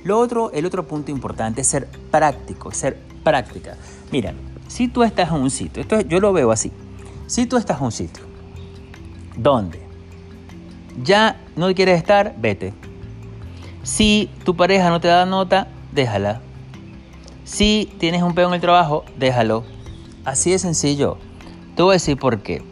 Lo 0.04 0.20
otro, 0.20 0.52
el 0.52 0.66
otro 0.66 0.88
punto 0.88 1.12
importante 1.12 1.62
es 1.62 1.68
ser 1.68 1.88
práctico, 2.12 2.72
ser 2.72 2.98
práctica. 3.24 3.76
Mira, 4.12 4.34
si 4.68 4.88
tú 4.88 5.04
estás 5.04 5.30
en 5.30 5.38
un 5.38 5.50
sitio, 5.50 5.82
esto 5.82 6.02
yo 6.02 6.20
lo 6.20 6.32
veo 6.34 6.52
así. 6.52 6.72
Si 7.26 7.46
tú 7.46 7.58
estás 7.58 7.80
en 7.80 7.86
un 7.86 7.92
sitio 7.92 8.24
¿Dónde? 9.36 9.80
Ya 11.04 11.40
no 11.56 11.74
quieres 11.76 11.98
estar, 11.98 12.36
vete. 12.38 12.74
Si 13.84 14.30
tu 14.44 14.56
pareja 14.56 14.90
no 14.90 15.00
te 15.00 15.08
da 15.08 15.26
nota, 15.26 15.68
déjala. 15.92 16.42
Si 17.44 17.94
tienes 18.00 18.24
un 18.24 18.34
peo 18.34 18.48
en 18.48 18.56
el 18.56 18.62
trabajo, 18.62 19.06
déjalo. 19.18 19.64
Así 20.26 20.52
de 20.52 20.60
sencillo. 20.60 21.18
Te 21.76 21.84
voy 21.84 21.92
a 21.92 21.94
decir 21.94 22.18
por 22.18 22.42
qué. 22.42 22.64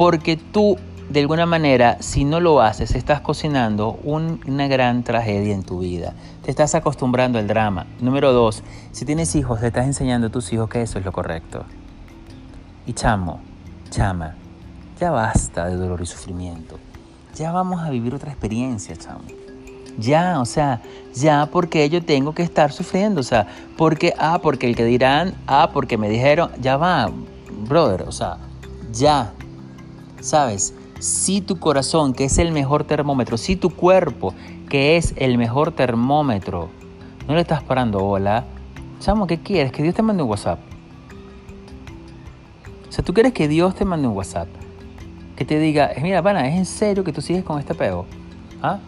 Porque 0.00 0.38
tú, 0.38 0.78
de 1.10 1.20
alguna 1.20 1.44
manera, 1.44 1.98
si 2.00 2.24
no 2.24 2.40
lo 2.40 2.62
haces, 2.62 2.94
estás 2.94 3.20
cocinando 3.20 4.00
una 4.02 4.66
gran 4.66 5.04
tragedia 5.04 5.54
en 5.54 5.62
tu 5.62 5.80
vida. 5.80 6.14
Te 6.42 6.50
estás 6.50 6.74
acostumbrando 6.74 7.38
al 7.38 7.46
drama. 7.46 7.84
Número 8.00 8.32
dos, 8.32 8.62
si 8.92 9.04
tienes 9.04 9.34
hijos, 9.36 9.60
le 9.60 9.66
estás 9.66 9.84
enseñando 9.84 10.28
a 10.28 10.30
tus 10.30 10.54
hijos 10.54 10.70
que 10.70 10.80
eso 10.80 10.98
es 10.98 11.04
lo 11.04 11.12
correcto. 11.12 11.66
Y 12.86 12.94
chamo, 12.94 13.42
chama, 13.90 14.36
ya 14.98 15.10
basta 15.10 15.66
de 15.66 15.76
dolor 15.76 16.00
y 16.00 16.06
sufrimiento. 16.06 16.78
Ya 17.34 17.52
vamos 17.52 17.82
a 17.82 17.90
vivir 17.90 18.14
otra 18.14 18.30
experiencia, 18.30 18.96
chamo. 18.96 19.20
Ya, 19.98 20.40
o 20.40 20.46
sea, 20.46 20.80
ya 21.12 21.44
porque 21.52 21.90
yo 21.90 22.02
tengo 22.02 22.32
que 22.32 22.42
estar 22.42 22.72
sufriendo, 22.72 23.20
o 23.20 23.24
sea, 23.24 23.48
porque, 23.76 24.14
ah, 24.18 24.38
porque 24.42 24.66
el 24.66 24.76
que 24.76 24.86
dirán, 24.86 25.34
ah, 25.46 25.68
porque 25.74 25.98
me 25.98 26.08
dijeron, 26.08 26.52
ya 26.58 26.78
va, 26.78 27.10
brother, 27.68 28.04
o 28.08 28.12
sea, 28.12 28.38
ya, 28.94 29.34
¿sabes? 30.20 30.74
Si 30.98 31.40
tu 31.40 31.58
corazón, 31.58 32.12
que 32.12 32.24
es 32.24 32.38
el 32.38 32.52
mejor 32.52 32.84
termómetro, 32.84 33.36
si 33.38 33.56
tu 33.56 33.70
cuerpo, 33.70 34.34
que 34.68 34.96
es 34.96 35.14
el 35.16 35.38
mejor 35.38 35.72
termómetro, 35.72 36.68
no 37.26 37.34
le 37.34 37.40
estás 37.40 37.62
parando 37.62 38.04
hola, 38.04 38.44
chamo, 39.00 39.26
¿qué 39.26 39.38
quieres? 39.38 39.72
Que 39.72 39.82
Dios 39.82 39.94
te 39.94 40.02
mande 40.02 40.22
un 40.22 40.28
WhatsApp. 40.28 40.58
O 42.88 42.92
sea, 42.92 43.04
tú 43.04 43.14
quieres 43.14 43.32
que 43.32 43.48
Dios 43.48 43.74
te 43.74 43.84
mande 43.84 44.08
un 44.08 44.16
WhatsApp 44.16 44.48
que 45.40 45.46
te 45.46 45.58
diga, 45.58 45.92
mira, 46.02 46.22
pana, 46.22 46.46
¿es 46.48 46.54
en 46.54 46.66
serio 46.66 47.02
que 47.02 47.14
tú 47.14 47.22
sigues 47.22 47.44
con 47.44 47.58
este 47.58 47.74
peo? 47.74 48.04
¿Ah? 48.62 48.78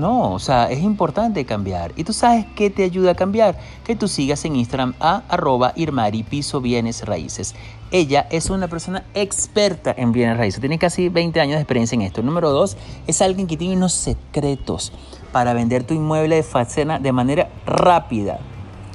No, 0.00 0.32
o 0.32 0.38
sea, 0.38 0.70
es 0.70 0.82
importante 0.82 1.44
cambiar. 1.44 1.92
¿Y 1.96 2.04
tú 2.04 2.12
sabes 2.12 2.46
qué 2.54 2.70
te 2.70 2.84
ayuda 2.84 3.12
a 3.12 3.14
cambiar? 3.14 3.58
Que 3.84 3.96
tú 3.96 4.08
sigas 4.08 4.44
en 4.44 4.56
Instagram 4.56 4.94
a 5.00 5.22
arroba 5.28 5.72
Irmari 5.74 6.22
Piso 6.22 6.60
Bienes 6.60 7.04
Raíces. 7.04 7.54
Ella 7.90 8.26
es 8.30 8.50
una 8.50 8.68
persona 8.68 9.04
experta 9.14 9.94
en 9.96 10.12
bienes 10.12 10.36
raíces. 10.36 10.60
Tiene 10.60 10.78
casi 10.78 11.08
20 11.08 11.40
años 11.40 11.54
de 11.54 11.62
experiencia 11.62 11.94
en 11.94 12.02
esto. 12.02 12.22
Número 12.22 12.50
dos, 12.50 12.76
es 13.06 13.22
alguien 13.22 13.46
que 13.46 13.56
tiene 13.56 13.76
unos 13.76 13.92
secretos 13.92 14.92
para 15.32 15.54
vender 15.54 15.84
tu 15.84 15.94
inmueble 15.94 16.36
de 16.36 16.42
facena 16.42 16.98
de 16.98 17.12
manera 17.12 17.48
rápida. 17.64 18.38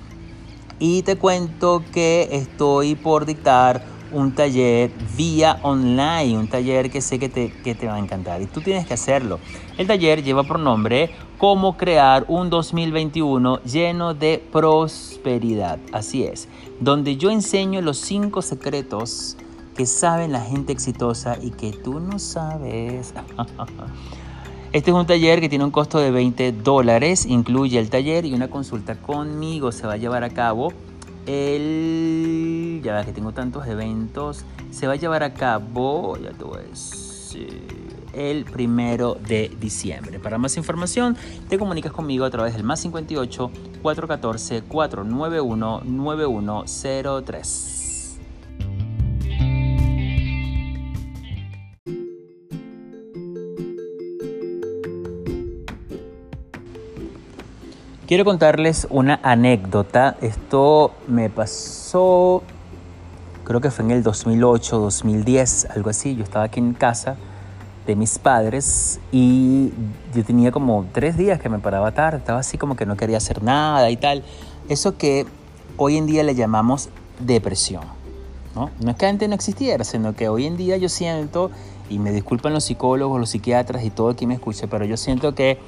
Y 0.79 1.03
te 1.03 1.17
cuento 1.17 1.83
que 1.93 2.29
estoy 2.31 2.95
por 2.95 3.25
dictar 3.25 3.92
un 4.13 4.33
taller 4.33 4.91
vía 5.17 5.59
online, 5.63 6.37
un 6.37 6.47
taller 6.47 6.89
que 6.89 7.01
sé 7.01 7.19
que 7.19 7.29
te, 7.29 7.51
que 7.51 7.75
te 7.75 7.87
va 7.87 7.95
a 7.95 7.99
encantar 7.99 8.41
y 8.41 8.45
tú 8.45 8.61
tienes 8.61 8.87
que 8.87 8.93
hacerlo. 8.93 9.39
El 9.77 9.87
taller 9.87 10.23
lleva 10.23 10.43
por 10.43 10.59
nombre 10.59 11.09
Cómo 11.43 11.75
crear 11.75 12.23
un 12.29 12.49
2021 12.49 13.63
lleno 13.63 14.13
de 14.13 14.41
prosperidad. 14.49 15.77
Así 15.91 16.23
es, 16.23 16.47
donde 16.79 17.17
yo 17.17 17.31
enseño 17.31 17.81
los 17.81 17.97
cinco 17.97 18.41
secretos 18.41 19.35
que 19.75 19.85
saben 19.85 20.31
la 20.31 20.39
gente 20.39 20.71
exitosa 20.71 21.37
y 21.41 21.51
que 21.51 21.73
tú 21.73 21.99
no 21.99 22.17
sabes. 22.17 23.13
Este 24.71 24.89
es 24.89 24.95
un 24.95 25.05
taller 25.05 25.39
que 25.39 25.49
tiene 25.49 25.65
un 25.65 25.71
costo 25.71 25.99
de 25.99 26.09
20 26.09 26.51
dólares, 26.51 27.27
incluye 27.27 27.77
el 27.77 27.91
taller 27.91 28.25
y 28.25 28.33
una 28.33 28.49
consulta 28.49 28.95
conmigo. 28.95 29.71
Se 29.71 29.85
va 29.85 29.93
a 29.93 29.97
llevar 29.97 30.23
a 30.23 30.29
cabo 30.31 30.73
el... 31.25 32.81
Ya 32.83 32.95
ves 32.95 33.05
que 33.05 33.13
tengo 33.13 33.31
tantos 33.31 33.65
eventos. 33.67 34.43
Se 34.71 34.87
va 34.87 34.93
a 34.93 34.97
llevar 34.97 35.23
a 35.23 35.33
cabo, 35.33 36.17
ya 36.17 36.31
te 36.31 36.43
voy 36.43 36.59
el 38.13 38.45
primero 38.45 39.17
de 39.27 39.51
diciembre. 39.59 40.19
Para 40.19 40.37
más 40.37 40.55
información, 40.57 41.17
te 41.49 41.57
comunicas 41.57 41.91
conmigo 41.91 42.25
a 42.25 42.29
través 42.29 42.53
del 42.53 42.63
más 42.63 42.81
58 42.81 43.51
414 43.81 44.61
491 44.61 45.81
9103. 45.83 47.82
Quiero 58.13 58.25
contarles 58.25 58.85
una 58.91 59.19
anécdota. 59.23 60.17
Esto 60.21 60.91
me 61.07 61.31
pasó, 61.31 62.43
creo 63.43 63.59
que 63.59 63.71
fue 63.71 63.85
en 63.85 63.89
el 63.89 64.03
2008, 64.03 64.77
2010, 64.77 65.69
algo 65.71 65.89
así. 65.89 66.15
Yo 66.15 66.23
estaba 66.23 66.45
aquí 66.45 66.59
en 66.59 66.75
casa 66.75 67.15
de 67.87 67.95
mis 67.95 68.19
padres 68.19 68.99
y 69.11 69.73
yo 70.13 70.23
tenía 70.23 70.51
como 70.51 70.85
tres 70.91 71.17
días 71.17 71.41
que 71.41 71.49
me 71.49 71.57
paraba 71.57 71.91
tarde. 71.93 72.19
Estaba 72.19 72.37
así 72.37 72.59
como 72.59 72.75
que 72.75 72.85
no 72.85 72.95
quería 72.97 73.17
hacer 73.17 73.41
nada 73.41 73.89
y 73.89 73.97
tal. 73.97 74.23
Eso 74.69 74.95
que 74.95 75.25
hoy 75.77 75.97
en 75.97 76.05
día 76.05 76.21
le 76.21 76.35
llamamos 76.35 76.89
depresión. 77.19 77.81
¿no? 78.53 78.69
no 78.79 78.91
es 78.91 78.95
que 78.95 79.07
antes 79.07 79.27
no 79.27 79.33
existiera, 79.33 79.83
sino 79.83 80.13
que 80.13 80.29
hoy 80.29 80.45
en 80.45 80.55
día 80.55 80.77
yo 80.77 80.87
siento, 80.87 81.49
y 81.89 81.99
me 81.99 82.11
disculpan 82.11 82.53
los 82.53 82.63
psicólogos, 82.63 83.19
los 83.19 83.29
psiquiatras 83.29 83.83
y 83.83 83.89
todo 83.89 84.11
el 84.11 84.15
que 84.15 84.27
me 84.27 84.35
escuche, 84.35 84.67
pero 84.67 84.85
yo 84.85 84.97
siento 84.97 85.35
que 85.35 85.59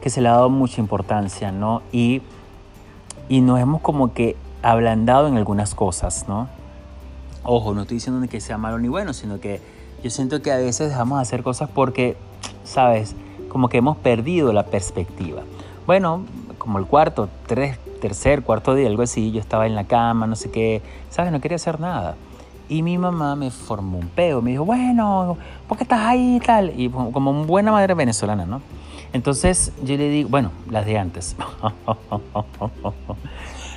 que 0.00 0.10
se 0.10 0.20
le 0.20 0.28
ha 0.28 0.32
dado 0.32 0.50
mucha 0.50 0.80
importancia, 0.80 1.52
¿no? 1.52 1.82
Y, 1.92 2.22
y 3.28 3.40
nos 3.40 3.60
hemos 3.60 3.82
como 3.82 4.12
que 4.12 4.36
ablandado 4.62 5.28
en 5.28 5.36
algunas 5.36 5.74
cosas, 5.74 6.26
¿no? 6.28 6.48
Ojo, 7.42 7.74
no 7.74 7.82
estoy 7.82 7.96
diciendo 7.96 8.26
que 8.28 8.40
sea 8.40 8.58
malo 8.58 8.78
ni 8.78 8.88
bueno, 8.88 9.12
sino 9.12 9.40
que 9.40 9.60
yo 10.02 10.10
siento 10.10 10.42
que 10.42 10.52
a 10.52 10.56
veces 10.56 10.90
dejamos 10.90 11.18
de 11.18 11.22
hacer 11.22 11.42
cosas 11.42 11.70
porque, 11.72 12.16
¿sabes? 12.64 13.14
Como 13.48 13.68
que 13.68 13.78
hemos 13.78 13.96
perdido 13.96 14.52
la 14.52 14.66
perspectiva. 14.66 15.42
Bueno, 15.86 16.24
como 16.58 16.78
el 16.78 16.86
cuarto, 16.86 17.28
tres, 17.46 17.78
tercer, 18.00 18.42
cuarto 18.42 18.74
día, 18.74 18.88
algo 18.88 19.02
así, 19.02 19.32
yo 19.32 19.40
estaba 19.40 19.66
en 19.66 19.74
la 19.74 19.84
cama, 19.84 20.26
no 20.26 20.36
sé 20.36 20.50
qué, 20.50 20.82
¿sabes? 21.10 21.32
No 21.32 21.40
quería 21.40 21.56
hacer 21.56 21.80
nada. 21.80 22.16
Y 22.70 22.82
mi 22.82 22.98
mamá 22.98 23.34
me 23.34 23.50
formó 23.50 23.98
un 23.98 24.06
peo, 24.06 24.40
me 24.40 24.52
dijo, 24.52 24.64
bueno, 24.64 25.36
¿por 25.68 25.76
qué 25.76 25.82
estás 25.82 26.00
ahí 26.00 26.36
y 26.36 26.40
tal? 26.40 26.72
Y 26.80 26.88
como 26.88 27.32
una 27.32 27.44
buena 27.44 27.72
madre 27.72 27.94
venezolana, 27.94 28.46
¿no? 28.46 28.62
Entonces 29.12 29.72
yo 29.82 29.96
le 29.96 30.08
digo, 30.08 30.28
bueno, 30.28 30.52
las 30.70 30.86
de 30.86 30.96
antes. 30.96 31.34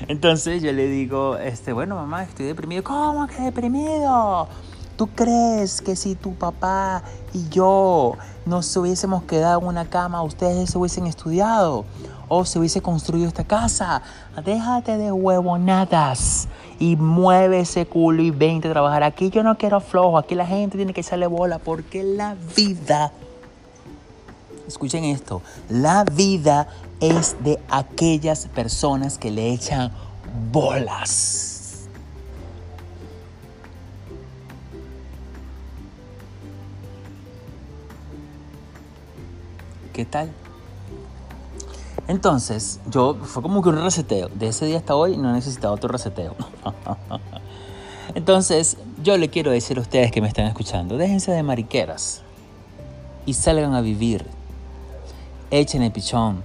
Entonces 0.07 0.61
yo 0.61 0.71
le 0.71 0.87
digo, 0.87 1.37
este, 1.37 1.73
bueno, 1.73 1.95
mamá, 1.95 2.21
estoy 2.21 2.45
deprimido. 2.45 2.83
¿Cómo 2.83 3.25
que 3.25 3.41
deprimido? 3.41 4.47
¿Tú 4.95 5.07
crees 5.07 5.81
que 5.81 5.95
si 5.95 6.13
tu 6.13 6.35
papá 6.35 7.01
y 7.33 7.49
yo 7.49 8.15
nos 8.45 8.77
hubiésemos 8.77 9.23
quedado 9.23 9.59
en 9.59 9.67
una 9.67 9.85
cama, 9.85 10.21
ustedes 10.21 10.69
se 10.69 10.77
hubiesen 10.77 11.07
estudiado? 11.07 11.85
¿O 12.27 12.45
se 12.45 12.59
hubiese 12.59 12.81
construido 12.81 13.27
esta 13.27 13.43
casa? 13.43 14.01
Déjate 14.43 14.97
de 14.97 15.11
huevonadas 15.11 16.47
y 16.79 16.95
mueve 16.95 17.59
ese 17.59 17.85
culo 17.85 18.23
y 18.23 18.31
vente 18.31 18.67
a 18.67 18.71
trabajar. 18.71 19.03
Aquí 19.03 19.29
yo 19.29 19.43
no 19.43 19.57
quiero 19.57 19.81
flojo, 19.81 20.17
aquí 20.17 20.35
la 20.35 20.45
gente 20.45 20.77
tiene 20.77 20.93
que 20.93 21.01
echarle 21.01 21.27
bola 21.27 21.59
porque 21.59 22.03
la 22.03 22.35
vida 22.55 23.11
escuchen 24.67 25.03
esto, 25.03 25.41
la 25.69 26.03
vida 26.03 26.67
es 26.99 27.35
de 27.43 27.59
aquellas 27.69 28.47
personas 28.47 29.17
que 29.17 29.29
le 29.29 29.51
echan 29.51 29.91
bolas. 30.51 31.87
¿Qué 39.91 40.05
tal? 40.05 40.31
Entonces, 42.07 42.79
yo 42.89 43.15
fue 43.15 43.41
como 43.41 43.61
que 43.61 43.69
un 43.69 43.81
reseteo. 43.81 44.29
De 44.29 44.47
ese 44.47 44.65
día 44.65 44.77
hasta 44.77 44.95
hoy 44.95 45.17
no 45.17 45.29
he 45.29 45.33
necesitado 45.33 45.73
otro 45.73 45.89
reseteo. 45.89 46.35
Entonces, 48.15 48.77
yo 49.01 49.17
le 49.17 49.29
quiero 49.29 49.51
decir 49.51 49.77
a 49.77 49.81
ustedes 49.81 50.11
que 50.11 50.21
me 50.21 50.27
están 50.27 50.45
escuchando, 50.45 50.97
déjense 50.97 51.31
de 51.31 51.43
mariqueras 51.43 52.21
y 53.25 53.33
salgan 53.33 53.73
a 53.73 53.81
vivir 53.81 54.25
echen 55.59 55.83
el 55.83 55.91
pichón. 55.91 56.41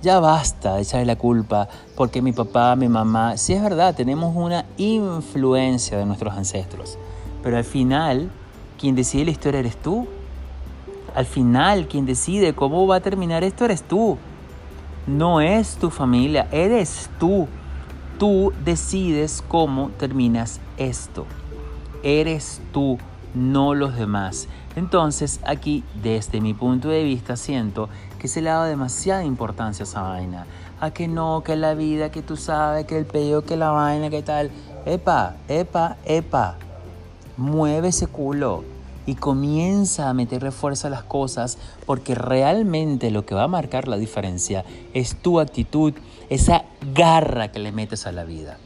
Ya 0.00 0.20
basta 0.20 0.76
de 0.76 0.82
echarle 0.82 1.06
la 1.06 1.16
culpa 1.16 1.68
porque 1.96 2.22
mi 2.22 2.32
papá, 2.32 2.74
mi 2.76 2.88
mamá, 2.88 3.36
si 3.36 3.52
es 3.52 3.62
verdad, 3.62 3.94
tenemos 3.94 4.34
una 4.34 4.64
influencia 4.76 5.98
de 5.98 6.06
nuestros 6.06 6.34
ancestros. 6.34 6.96
Pero 7.42 7.56
al 7.56 7.64
final, 7.64 8.30
quien 8.78 8.94
decide 8.94 9.26
la 9.26 9.32
historia 9.32 9.60
eres 9.60 9.76
tú. 9.76 10.06
Al 11.14 11.26
final, 11.26 11.88
quien 11.88 12.06
decide 12.06 12.54
cómo 12.54 12.86
va 12.86 12.96
a 12.96 13.00
terminar 13.00 13.42
esto 13.42 13.64
eres 13.64 13.82
tú. 13.82 14.16
No 15.08 15.40
es 15.40 15.76
tu 15.76 15.88
familia, 15.88 16.48
eres 16.52 17.08
tú. 17.18 17.48
Tú 18.18 18.52
decides 18.62 19.42
cómo 19.48 19.88
terminas 19.98 20.60
esto. 20.76 21.24
Eres 22.02 22.60
tú, 22.74 22.98
no 23.32 23.74
los 23.74 23.96
demás. 23.96 24.48
Entonces 24.76 25.40
aquí, 25.46 25.82
desde 26.02 26.42
mi 26.42 26.52
punto 26.52 26.90
de 26.90 27.04
vista, 27.04 27.36
siento 27.36 27.88
que 28.18 28.28
se 28.28 28.42
le 28.42 28.50
ha 28.50 28.56
dado 28.56 28.66
demasiada 28.66 29.24
importancia 29.24 29.84
a 29.84 29.88
esa 29.88 30.02
vaina. 30.02 30.46
A 30.78 30.90
que 30.90 31.08
no, 31.08 31.42
que 31.42 31.56
la 31.56 31.72
vida, 31.72 32.10
que 32.10 32.20
tú 32.20 32.36
sabes, 32.36 32.84
que 32.84 32.98
el 32.98 33.06
pedido, 33.06 33.46
que 33.46 33.56
la 33.56 33.70
vaina, 33.70 34.10
que 34.10 34.22
tal. 34.22 34.50
Epa, 34.84 35.36
epa, 35.48 35.96
epa. 36.04 36.56
Mueve 37.38 37.88
ese 37.88 38.08
culo 38.08 38.62
y 39.08 39.14
comienza 39.14 40.10
a 40.10 40.12
meterle 40.12 40.50
fuerza 40.50 40.88
a 40.88 40.90
las 40.90 41.02
cosas 41.02 41.56
porque 41.86 42.14
realmente 42.14 43.10
lo 43.10 43.24
que 43.24 43.34
va 43.34 43.44
a 43.44 43.48
marcar 43.48 43.88
la 43.88 43.96
diferencia 43.96 44.66
es 44.92 45.16
tu 45.16 45.40
actitud, 45.40 45.94
esa 46.28 46.66
garra 46.92 47.50
que 47.50 47.58
le 47.58 47.72
metes 47.72 48.06
a 48.06 48.12
la 48.12 48.24
vida. 48.24 48.58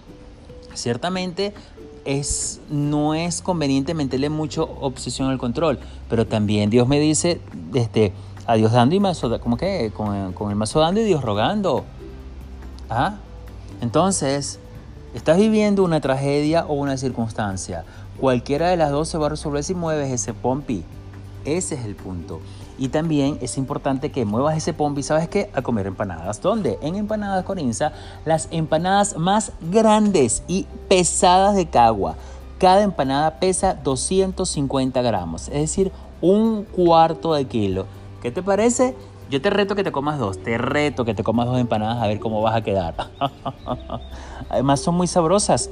Ciertamente 0.75 1.55
es, 2.05 2.61
no 2.69 3.15
es 3.15 3.41
conveniente 3.41 3.95
meterle 3.95 4.31
mucho 4.31 4.69
obsesión 4.81 5.29
al 5.29 5.39
control, 5.39 5.79
pero 6.11 6.27
también 6.27 6.71
Dios 6.71 6.89
me 6.89 6.99
dice, 6.99 7.41
este, 7.73 8.13
a 8.45 8.57
Dios 8.57 8.73
dando 8.73 8.97
y 8.97 9.01
mazo, 9.01 9.39
como 9.39 9.57
que 9.57 9.93
con, 9.95 10.33
con, 10.33 10.51
el 10.51 10.57
mazo 10.57 10.81
dando 10.81 11.01
y 11.01 11.05
Dios 11.05 11.23
rogando. 11.23 11.85
¿Ah? 12.91 13.15
Entonces, 13.81 14.59
estás 15.15 15.37
viviendo 15.37 15.85
una 15.85 16.01
tragedia 16.01 16.67
o 16.67 16.75
una 16.75 16.97
circunstancia. 16.97 17.85
Cualquiera 18.19 18.69
de 18.69 18.77
las 18.77 18.91
dos 18.91 19.09
se 19.09 19.19
va 19.19 19.27
a 19.27 19.31
resolver 19.31 19.65
si 19.65 19.75
mueves 19.75 20.11
ese 20.11 20.35
pompi. 20.35 20.85
Ese 21.45 21.75
es 21.75 21.85
el 21.85 21.97
punto. 21.97 22.41
Y 22.79 22.89
también 22.89 23.39
es 23.41 23.59
importante 23.59 24.11
que 24.11 24.25
muevas 24.25 24.57
ese 24.57 24.73
pompi, 24.73 25.03
¿sabes 25.03 25.29
qué? 25.29 25.51
A 25.55 25.63
comer 25.63 25.87
empanadas. 25.87 26.41
¿Dónde? 26.41 26.79
En 26.83 26.97
Empanadas 26.97 27.45
Corinza, 27.45 27.93
las 28.25 28.49
empanadas 28.51 29.17
más 29.17 29.53
grandes 29.71 30.43
y 30.47 30.67
pesadas 30.89 31.55
de 31.55 31.67
Cagua. 31.67 32.17
Cada 32.59 32.83
empanada 32.83 33.41
pesa 33.41 33.75
250 33.75 35.03
gramos, 35.03 35.49
es 35.49 35.55
decir, 35.55 35.91
un 36.21 36.65
cuarto 36.65 37.35
de 37.35 37.47
kilo. 37.47 37.87
¿Qué 38.23 38.31
te 38.31 38.43
parece? 38.43 38.95
Yo 39.31 39.41
te 39.43 39.51
reto 39.51 39.75
que 39.75 39.83
te 39.83 39.91
comas 39.91 40.19
dos, 40.19 40.39
te 40.43 40.59
reto 40.59 41.05
que 41.05 41.15
te 41.15 41.25
comas 41.25 41.47
dos 41.47 41.59
empanadas 41.59 42.03
a 42.03 42.07
ver 42.07 42.21
cómo 42.21 42.41
vas 42.41 42.55
a 42.55 42.63
quedar. 42.63 42.95
Además 44.49 44.81
son 44.81 44.95
muy 44.95 45.07
sabrosas. 45.07 45.71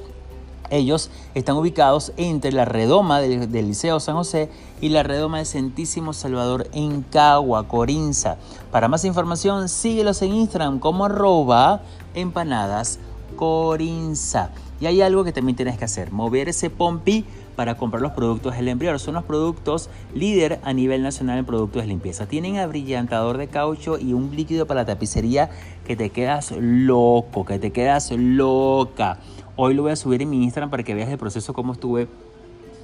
Ellos 0.70 1.10
están 1.34 1.56
ubicados 1.56 2.12
entre 2.16 2.52
la 2.52 2.64
redoma 2.64 3.20
del, 3.20 3.50
Liceo 3.50 4.00
San 4.00 4.14
José 4.14 4.48
y 4.80 4.88
la 4.88 5.02
redoma 5.02 5.38
de 5.38 5.44
Santísimo 5.44 6.12
Salvador 6.12 6.68
en 6.72 7.02
Cagua, 7.02 7.68
Corinza. 7.68 8.36
Para 8.70 8.88
más 8.88 9.04
información, 9.04 9.68
síguelos 9.68 10.22
en 10.22 10.32
Instagram 10.32 10.78
como 10.78 11.04
arroba 11.04 11.82
empanadas 12.14 13.00
Corinza. 13.36 14.50
Y 14.80 14.86
hay 14.86 15.02
algo 15.02 15.24
que 15.24 15.32
también 15.32 15.56
tienes 15.56 15.76
que 15.76 15.84
hacer, 15.84 16.10
mover 16.10 16.48
ese 16.48 16.70
pompi 16.70 17.24
para 17.54 17.76
comprar 17.76 18.00
los 18.00 18.12
productos 18.12 18.56
El 18.56 18.68
Embrior. 18.68 18.98
Son 18.98 19.14
los 19.14 19.24
productos 19.24 19.90
líder 20.14 20.60
a 20.62 20.72
nivel 20.72 21.02
nacional 21.02 21.38
en 21.38 21.44
productos 21.44 21.82
de 21.82 21.88
limpieza. 21.88 22.26
Tienen 22.26 22.56
abrillantador 22.56 23.36
de 23.36 23.48
caucho 23.48 23.98
y 23.98 24.14
un 24.14 24.34
líquido 24.34 24.66
para 24.66 24.80
la 24.80 24.86
tapicería 24.86 25.50
que 25.86 25.96
te 25.96 26.08
quedas 26.08 26.52
loco, 26.52 27.44
que 27.44 27.58
te 27.58 27.72
quedas 27.72 28.12
loca. 28.12 29.18
Hoy 29.62 29.74
lo 29.74 29.82
voy 29.82 29.92
a 29.92 29.96
subir 29.96 30.22
en 30.22 30.30
mi 30.30 30.42
Instagram 30.42 30.70
para 30.70 30.82
que 30.82 30.94
veas 30.94 31.10
el 31.10 31.18
proceso 31.18 31.52
cómo 31.52 31.74
estuve 31.74 32.08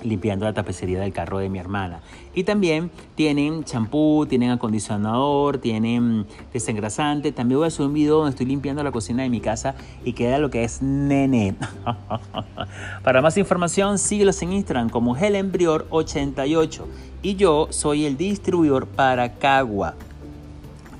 limpiando 0.02 0.44
la 0.44 0.52
tapicería 0.52 1.00
del 1.00 1.10
carro 1.10 1.38
de 1.38 1.48
mi 1.48 1.58
hermana. 1.58 2.02
Y 2.34 2.44
también 2.44 2.90
tienen 3.14 3.64
champú, 3.64 4.26
tienen 4.28 4.50
acondicionador, 4.50 5.56
tienen 5.56 6.26
desengrasante. 6.52 7.32
También 7.32 7.60
voy 7.60 7.68
a 7.68 7.70
subir 7.70 7.88
un 7.88 7.94
video 7.94 8.16
donde 8.18 8.32
estoy 8.32 8.44
limpiando 8.44 8.82
la 8.82 8.92
cocina 8.92 9.22
de 9.22 9.30
mi 9.30 9.40
casa 9.40 9.74
y 10.04 10.12
queda 10.12 10.38
lo 10.38 10.50
que 10.50 10.64
es 10.64 10.82
nene. 10.82 11.54
Para 13.02 13.22
más 13.22 13.38
información, 13.38 13.98
síguelos 13.98 14.42
en 14.42 14.52
Instagram 14.52 14.90
como 14.90 15.16
Helenbrior88. 15.16 16.82
Y 17.22 17.36
yo 17.36 17.68
soy 17.70 18.04
el 18.04 18.18
distribuidor 18.18 18.86
para 18.86 19.32
Cagua. 19.36 19.94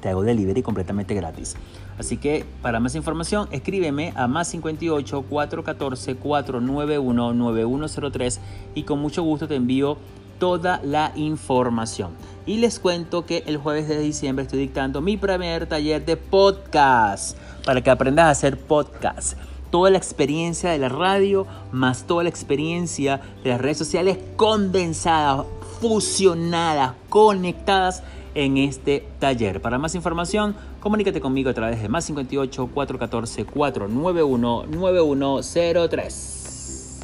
Te 0.01 0.09
hago 0.09 0.23
delivery 0.23 0.63
completamente 0.63 1.15
gratis. 1.15 1.55
Así 1.99 2.17
que 2.17 2.45
para 2.63 2.81
más 2.81 2.95
información 2.95 3.49
escríbeme 3.51 4.13
a 4.17 4.27
más 4.27 4.49
58 4.49 5.23
414 5.23 6.17
491 6.17 7.35
9103 7.35 8.41
y 8.75 8.83
con 8.83 8.99
mucho 8.99 9.23
gusto 9.23 9.49
te 9.49 9.55
envío 9.55 9.97
toda 10.39 10.81
la 10.85 11.13
información. 11.17 12.11
Y 12.45 12.59
les 12.59 12.79
cuento 12.79 13.27
que 13.27 13.43
el 13.47 13.57
jueves 13.57 13.89
de 13.89 13.99
diciembre 13.99 14.45
estoy 14.45 14.61
dictando 14.61 15.01
mi 15.01 15.17
primer 15.17 15.67
taller 15.67 16.05
de 16.05 16.17
podcast 16.17 17.37
para 17.65 17.83
que 17.83 17.91
aprendas 17.91 18.27
a 18.27 18.31
hacer 18.31 18.59
podcast. 18.59 19.37
Toda 19.71 19.91
la 19.91 19.99
experiencia 19.99 20.71
de 20.71 20.79
la 20.79 20.89
radio 20.89 21.47
más 21.73 22.05
toda 22.05 22.23
la 22.23 22.29
experiencia 22.29 23.21
de 23.43 23.51
las 23.51 23.61
redes 23.61 23.79
sociales 23.79 24.19
condensadas, 24.37 25.45
fusionadas, 25.81 26.93
conectadas 27.09 28.03
en 28.35 28.59
este 28.59 29.09
taller. 29.19 29.61
Para 29.61 29.79
más 29.79 29.95
información, 29.95 30.55
comunícate 30.87 31.21
conmigo 31.21 31.51
a 31.51 31.53
través 31.53 31.83
de 31.83 31.89
más 31.89 32.05
58 32.05 32.71
414 32.73 33.45
491 33.45 34.67
9103. 34.71 37.01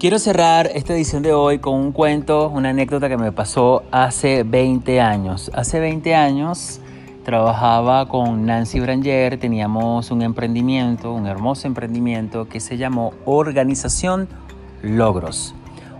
Quiero 0.00 0.18
cerrar 0.18 0.68
esta 0.74 0.92
edición 0.92 1.22
de 1.22 1.34
hoy 1.34 1.60
con 1.60 1.74
un 1.74 1.92
cuento, 1.92 2.48
una 2.48 2.70
anécdota 2.70 3.08
que 3.08 3.16
me 3.16 3.30
pasó 3.30 3.84
hace 3.92 4.42
20 4.42 5.00
años. 5.00 5.52
Hace 5.54 5.78
20 5.78 6.16
años 6.16 6.80
trabajaba 7.24 8.08
con 8.08 8.44
Nancy 8.44 8.80
Branger, 8.80 9.38
teníamos 9.38 10.10
un 10.10 10.22
emprendimiento, 10.22 11.12
un 11.12 11.28
hermoso 11.28 11.68
emprendimiento 11.68 12.48
que 12.48 12.58
se 12.58 12.76
llamó 12.76 13.12
Organización 13.24 14.26
Logros. 14.82 15.54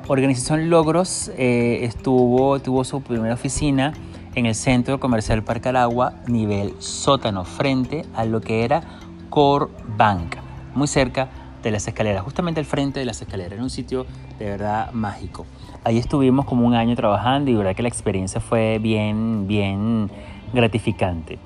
Organización 0.08 0.70
Logros 0.70 1.30
eh, 1.36 1.80
estuvo, 1.82 2.58
tuvo 2.60 2.84
su 2.84 3.02
primera 3.02 3.34
oficina 3.34 3.92
en 4.34 4.46
el 4.46 4.54
Centro 4.54 4.98
Comercial 4.98 5.42
Parque 5.42 5.68
Aragua, 5.68 6.14
nivel 6.26 6.74
sótano, 6.80 7.44
frente 7.44 8.04
a 8.14 8.24
lo 8.24 8.40
que 8.40 8.64
era 8.64 8.82
Core 9.28 9.66
Bank, 9.96 10.36
muy 10.74 10.86
cerca 10.86 11.28
de 11.62 11.70
las 11.70 11.86
escaleras, 11.86 12.22
justamente 12.22 12.60
al 12.60 12.66
frente 12.66 13.00
de 13.00 13.06
las 13.06 13.20
escaleras, 13.20 13.52
en 13.52 13.62
un 13.62 13.70
sitio 13.70 14.06
de 14.38 14.46
verdad 14.46 14.92
mágico. 14.92 15.46
Ahí 15.84 15.98
estuvimos 15.98 16.46
como 16.46 16.66
un 16.66 16.74
año 16.74 16.96
trabajando 16.96 17.50
y 17.50 17.54
verdad 17.54 17.74
que 17.74 17.82
la 17.82 17.88
experiencia 17.88 18.40
fue 18.40 18.78
bien, 18.78 19.46
bien 19.46 20.10
gratificante. 20.52 21.38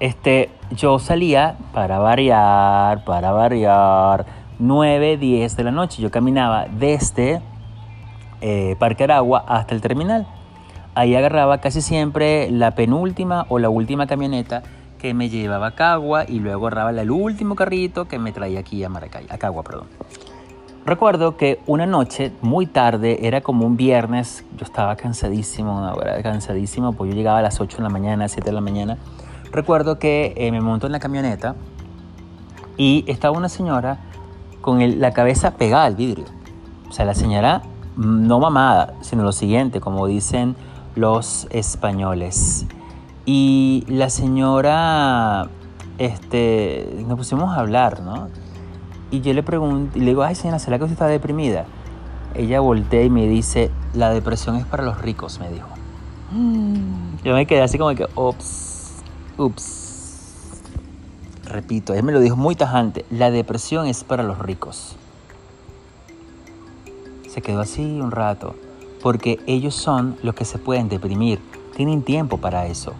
Este, 0.00 0.50
yo 0.70 0.98
salía 0.98 1.56
para 1.74 1.98
variar, 1.98 3.04
para 3.04 3.32
variar, 3.32 4.26
9, 4.58 5.16
10 5.16 5.56
de 5.56 5.64
la 5.64 5.70
noche. 5.70 6.02
Yo 6.02 6.10
caminaba 6.10 6.66
desde 6.66 7.40
eh, 8.40 8.76
Parque 8.78 9.04
Aragua 9.04 9.44
hasta 9.46 9.74
el 9.74 9.80
terminal. 9.80 10.26
Ahí 10.94 11.14
agarraba 11.14 11.58
casi 11.58 11.80
siempre 11.80 12.50
la 12.50 12.74
penúltima 12.74 13.46
o 13.48 13.58
la 13.58 13.68
última 13.68 14.06
camioneta 14.06 14.62
que 14.98 15.14
me 15.14 15.28
llevaba 15.28 15.68
a 15.68 15.74
Cagua 15.74 16.24
y 16.28 16.40
luego 16.40 16.66
agarraba 16.66 16.90
el 16.90 17.10
último 17.10 17.54
carrito 17.54 18.08
que 18.08 18.18
me 18.18 18.32
traía 18.32 18.60
aquí 18.60 18.82
a 18.82 18.88
Maracay, 18.88 19.26
a 19.30 19.38
Cagua, 19.38 19.62
perdón. 19.62 19.86
Recuerdo 20.84 21.36
que 21.36 21.60
una 21.66 21.86
noche, 21.86 22.32
muy 22.40 22.66
tarde, 22.66 23.26
era 23.26 23.42
como 23.42 23.66
un 23.66 23.76
viernes, 23.76 24.44
yo 24.56 24.64
estaba 24.64 24.96
cansadísimo, 24.96 25.76
una 25.76 25.92
hora 25.92 26.22
cansadísimo, 26.22 26.94
pues 26.94 27.10
yo 27.10 27.16
llegaba 27.16 27.38
a 27.38 27.42
las 27.42 27.60
8 27.60 27.76
de 27.76 27.82
la 27.82 27.90
mañana, 27.90 28.26
7 28.26 28.48
de 28.48 28.54
la 28.54 28.60
mañana. 28.60 28.96
Recuerdo 29.52 29.98
que 29.98 30.32
eh, 30.36 30.50
me 30.50 30.60
monto 30.60 30.86
en 30.86 30.92
la 30.92 30.98
camioneta 30.98 31.54
y 32.76 33.04
estaba 33.06 33.36
una 33.36 33.48
señora 33.48 33.98
con 34.68 35.00
la 35.00 35.12
cabeza 35.12 35.52
pegada 35.52 35.86
al 35.86 35.96
vidrio. 35.96 36.26
O 36.90 36.92
sea, 36.92 37.06
la 37.06 37.14
señora 37.14 37.62
mm, 37.96 38.26
no 38.26 38.38
mamada, 38.38 38.92
sino 39.00 39.22
lo 39.22 39.32
siguiente, 39.32 39.80
como 39.80 40.06
dicen 40.06 40.56
los 40.94 41.46
españoles. 41.48 42.66
Y 43.24 43.86
la 43.88 44.10
señora, 44.10 45.48
este, 45.96 47.02
nos 47.06 47.16
pusimos 47.16 47.56
a 47.56 47.60
hablar, 47.60 48.02
¿no? 48.02 48.28
Y 49.10 49.22
yo 49.22 49.32
le 49.32 49.42
pregunto, 49.42 49.96
y 49.96 50.02
le 50.02 50.08
digo, 50.08 50.22
ay 50.22 50.34
señora, 50.34 50.58
¿será 50.58 50.76
que 50.76 50.84
usted 50.84 50.92
está 50.92 51.06
deprimida? 51.06 51.64
Ella 52.34 52.60
voltea 52.60 53.04
y 53.04 53.08
me 53.08 53.26
dice, 53.26 53.70
la 53.94 54.10
depresión 54.10 54.56
es 54.56 54.66
para 54.66 54.82
los 54.82 55.00
ricos, 55.00 55.40
me 55.40 55.48
dijo. 55.48 55.68
Mm. 56.30 57.24
Yo 57.24 57.32
me 57.32 57.46
quedé 57.46 57.62
así 57.62 57.78
como 57.78 57.94
que, 57.94 58.06
ups, 58.14 58.96
ups. 59.38 59.87
Repito, 61.48 61.94
él 61.94 62.02
me 62.02 62.12
lo 62.12 62.20
dijo 62.20 62.36
muy 62.36 62.54
tajante, 62.54 63.04
la 63.10 63.30
depresión 63.30 63.86
es 63.86 64.04
para 64.04 64.22
los 64.22 64.38
ricos. 64.38 64.96
Se 67.28 67.42
quedó 67.42 67.60
así 67.60 68.00
un 68.00 68.10
rato, 68.10 68.54
porque 69.02 69.40
ellos 69.46 69.74
son 69.74 70.16
los 70.22 70.34
que 70.34 70.44
se 70.44 70.58
pueden 70.58 70.88
deprimir, 70.88 71.40
tienen 71.74 72.02
tiempo 72.02 72.38
para 72.38 72.66
eso. 72.66 72.92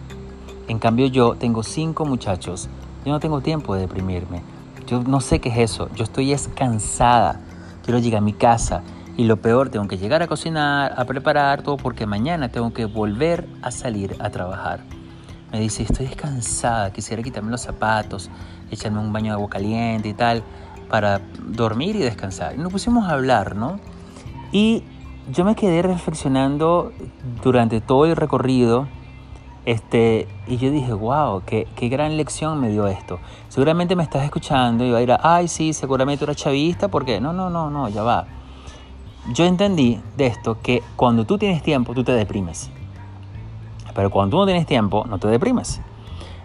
En 0.67 0.79
cambio 0.79 1.07
yo 1.07 1.35
tengo 1.35 1.63
cinco 1.63 2.05
muchachos, 2.05 2.69
yo 3.05 3.11
no 3.11 3.19
tengo 3.19 3.41
tiempo 3.41 3.75
de 3.75 3.81
deprimirme. 3.81 4.41
Yo 4.89 5.03
no 5.03 5.21
sé 5.21 5.39
qué 5.39 5.49
es 5.49 5.57
eso. 5.57 5.89
Yo 5.93 6.03
estoy 6.03 6.35
cansada. 6.55 7.39
Quiero 7.83 7.99
llegar 7.99 8.19
a 8.19 8.25
mi 8.25 8.33
casa. 8.33 8.81
Y 9.17 9.25
lo 9.25 9.37
peor, 9.37 9.69
tengo 9.69 9.87
que 9.87 9.97
llegar 9.97 10.23
a 10.23 10.27
cocinar, 10.27 10.93
a 10.97 11.05
preparar 11.05 11.61
todo, 11.61 11.77
porque 11.77 12.05
mañana 12.05 12.49
tengo 12.49 12.73
que 12.73 12.85
volver 12.85 13.47
a 13.61 13.69
salir 13.69 14.15
a 14.19 14.29
trabajar. 14.29 14.79
Me 15.51 15.59
dice, 15.59 15.83
estoy 15.83 16.05
descansada, 16.05 16.91
quisiera 16.93 17.23
quitarme 17.23 17.51
los 17.51 17.61
zapatos, 17.61 18.29
echarme 18.71 18.99
un 18.99 19.11
baño 19.11 19.27
de 19.27 19.33
agua 19.33 19.49
caliente 19.49 20.09
y 20.09 20.13
tal, 20.13 20.43
para 20.89 21.21
dormir 21.47 21.95
y 21.95 21.99
descansar. 21.99 22.55
Y 22.55 22.57
nos 22.57 22.71
pusimos 22.71 23.07
a 23.07 23.13
hablar, 23.13 23.55
¿no? 23.55 23.79
Y 24.51 24.83
yo 25.31 25.45
me 25.45 25.55
quedé 25.55 25.81
reflexionando 25.81 26.91
durante 27.43 27.81
todo 27.81 28.05
el 28.05 28.15
recorrido 28.15 28.87
este, 29.65 30.27
y 30.47 30.57
yo 30.57 30.71
dije, 30.71 30.93
wow, 30.93 31.43
qué, 31.45 31.67
qué, 31.75 31.89
gran 31.89 32.17
lección 32.17 32.59
me 32.59 32.69
dio 32.69 32.87
esto. 32.87 33.19
Seguramente 33.49 33.95
me 33.95 34.03
estás 34.03 34.23
escuchando 34.23 34.83
y 34.85 34.91
va 34.91 34.97
a 34.97 35.01
ir, 35.01 35.13
ay, 35.21 35.47
sí, 35.47 35.73
seguramente 35.73 36.19
tú 36.19 36.31
eres 36.31 36.37
chavista, 36.37 36.87
porque 36.87 37.21
no, 37.21 37.33
no, 37.33 37.49
no, 37.49 37.69
no, 37.69 37.87
ya 37.89 38.01
va. 38.01 38.25
Yo 39.33 39.45
entendí 39.45 40.01
de 40.17 40.27
esto 40.27 40.59
que 40.61 40.81
cuando 40.95 41.25
tú 41.25 41.37
tienes 41.37 41.61
tiempo, 41.61 41.93
tú 41.93 42.03
te 42.03 42.13
deprimes. 42.13 42.71
Pero 43.93 44.09
cuando 44.09 44.31
tú 44.31 44.39
no 44.39 44.45
tienes 44.45 44.65
tiempo, 44.65 45.05
no 45.07 45.17
te 45.17 45.27
deprimes. 45.27 45.81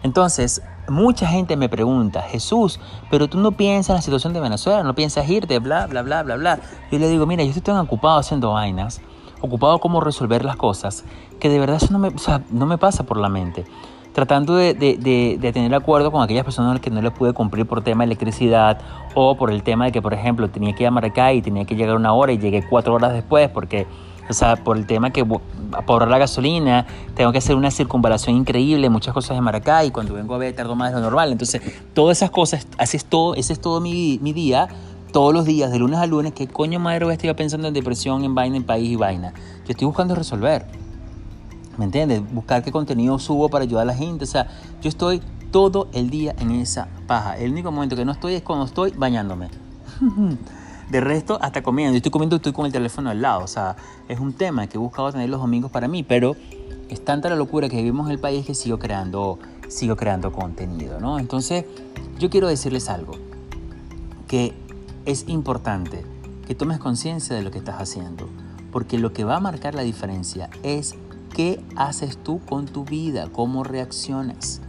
Entonces, 0.02 0.62
mucha 0.88 1.26
gente 1.26 1.56
me 1.56 1.68
pregunta, 1.68 2.22
Jesús, 2.22 2.78
pero 3.10 3.28
tú 3.28 3.38
no 3.38 3.52
piensas 3.52 3.90
en 3.90 3.96
la 3.96 4.02
situación 4.02 4.32
de 4.32 4.40
Venezuela, 4.40 4.82
no 4.82 4.94
piensas 4.94 5.28
irte, 5.28 5.58
bla, 5.58 5.86
bla, 5.86 6.02
bla, 6.02 6.22
bla, 6.22 6.36
bla. 6.36 6.60
Yo 6.90 6.98
le 6.98 7.08
digo, 7.08 7.24
mira, 7.26 7.42
yo 7.42 7.50
estoy 7.50 7.62
tan 7.62 7.78
ocupado 7.78 8.18
haciendo 8.18 8.52
vainas 8.52 9.00
ocupado 9.44 9.78
cómo 9.78 10.00
resolver 10.00 10.44
las 10.44 10.56
cosas, 10.56 11.04
que 11.38 11.48
de 11.48 11.58
verdad 11.58 11.76
eso 11.76 11.92
no 11.92 11.98
me, 12.66 12.78
pasa 12.78 13.04
por 13.04 13.18
la 13.18 13.28
mente. 13.28 13.64
Tratando 14.12 14.54
de, 14.54 14.74
tener 15.52 15.74
acuerdo 15.74 16.10
con 16.10 16.22
aquellas 16.22 16.44
personas 16.44 16.80
que 16.80 16.90
no 16.90 17.02
le 17.02 17.10
pude 17.10 17.32
cumplir 17.32 17.66
por 17.66 17.82
tema 17.82 18.04
de 18.04 18.06
electricidad 18.06 18.80
o 19.14 19.36
por 19.36 19.50
el 19.50 19.62
tema 19.62 19.86
de 19.86 19.92
que, 19.92 20.00
por 20.00 20.14
ejemplo, 20.14 20.48
tenía 20.48 20.72
que 20.74 20.84
ir 20.84 20.86
a 20.86 20.90
Maracay 20.90 21.38
y 21.38 21.42
tenía 21.42 21.64
que 21.64 21.74
llegar 21.74 21.96
una 21.96 22.14
hora 22.14 22.32
y 22.32 22.38
llegué 22.38 22.66
cuatro 22.66 22.94
horas 22.94 23.12
después 23.12 23.50
porque, 23.50 23.86
o 24.28 24.32
sea, 24.32 24.56
por 24.56 24.76
el 24.76 24.86
tema 24.86 25.10
que 25.10 25.24
por 25.24 26.08
la 26.08 26.18
gasolina 26.18 26.86
tengo 27.14 27.32
que 27.32 27.38
hacer 27.38 27.56
una 27.56 27.70
circunvalación 27.70 28.36
increíble, 28.36 28.88
muchas 28.88 29.12
cosas 29.12 29.36
de 29.36 29.40
Maracay 29.40 29.90
cuando 29.90 30.14
vengo 30.14 30.34
a 30.34 30.38
ver 30.38 30.54
tardo 30.54 30.74
más 30.74 30.90
de 30.90 30.96
lo 30.96 31.02
normal. 31.02 31.32
Entonces, 31.32 31.62
todas 31.92 32.18
esas 32.18 32.30
cosas, 32.30 32.66
así 32.78 32.96
es 32.96 33.04
todo, 33.04 33.34
ese 33.34 33.52
es 33.52 33.60
todo 33.60 33.80
mi, 33.80 34.18
mi 34.22 34.32
día 34.32 34.68
todos 35.14 35.32
los 35.32 35.44
días, 35.44 35.70
de 35.70 35.78
lunes 35.78 36.00
a 36.00 36.06
lunes, 36.06 36.32
¿qué 36.32 36.48
coño 36.48 36.80
madre 36.80 37.08
estoy 37.12 37.32
pensando 37.34 37.68
en 37.68 37.74
depresión, 37.74 38.24
en 38.24 38.34
vaina, 38.34 38.56
en 38.56 38.64
país 38.64 38.90
y 38.90 38.96
vaina? 38.96 39.32
Yo 39.58 39.70
estoy 39.70 39.86
buscando 39.86 40.16
resolver. 40.16 40.66
¿Me 41.78 41.84
entiendes? 41.84 42.20
Buscar 42.32 42.64
qué 42.64 42.72
contenido 42.72 43.16
subo 43.20 43.48
para 43.48 43.62
ayudar 43.62 43.82
a 43.82 43.84
la 43.84 43.94
gente. 43.94 44.24
O 44.24 44.26
sea, 44.26 44.48
yo 44.82 44.88
estoy 44.88 45.22
todo 45.52 45.86
el 45.92 46.10
día 46.10 46.34
en 46.40 46.50
esa 46.50 46.88
paja. 47.06 47.38
El 47.38 47.52
único 47.52 47.70
momento 47.70 47.94
que 47.94 48.04
no 48.04 48.10
estoy 48.10 48.34
es 48.34 48.42
cuando 48.42 48.64
estoy 48.64 48.90
bañándome. 48.90 49.50
De 50.94 51.00
resto, 51.00 51.40
hasta 51.42 51.60
comiendo. 51.60 51.94
Yo 51.94 51.96
estoy 51.96 52.12
comiendo, 52.12 52.36
estoy 52.36 52.52
con 52.52 52.66
el 52.66 52.72
teléfono 52.72 53.10
al 53.10 53.20
lado. 53.20 53.42
O 53.42 53.48
sea, 53.48 53.74
es 54.06 54.20
un 54.20 54.32
tema 54.32 54.68
que 54.68 54.76
he 54.76 54.78
buscado 54.78 55.10
tener 55.10 55.28
los 55.28 55.40
domingos 55.40 55.72
para 55.72 55.88
mí, 55.88 56.04
pero 56.04 56.36
es 56.88 57.04
tanta 57.04 57.28
la 57.28 57.34
locura 57.34 57.68
que 57.68 57.78
vivimos 57.78 58.06
en 58.06 58.12
el 58.12 58.20
país 58.20 58.46
que 58.46 58.54
sigo 58.54 58.78
creando 58.78 59.40
sigo 59.66 59.96
creando 59.96 60.30
contenido, 60.30 61.00
¿no? 61.00 61.18
Entonces, 61.18 61.64
yo 62.20 62.30
quiero 62.30 62.46
decirles 62.46 62.88
algo, 62.88 63.14
que 64.28 64.54
es 65.04 65.24
importante 65.26 66.04
que 66.46 66.54
tomes 66.54 66.78
conciencia 66.78 67.34
de 67.34 67.42
lo 67.42 67.50
que 67.50 67.58
estás 67.58 67.80
haciendo, 67.80 68.28
porque 68.70 68.96
lo 68.96 69.12
que 69.12 69.24
va 69.24 69.38
a 69.38 69.40
marcar 69.40 69.74
la 69.74 69.82
diferencia 69.82 70.48
es 70.62 70.94
qué 71.34 71.60
haces 71.74 72.18
tú 72.18 72.38
con 72.48 72.66
tu 72.66 72.84
vida, 72.84 73.30
cómo 73.32 73.64
reaccionas. 73.64 74.60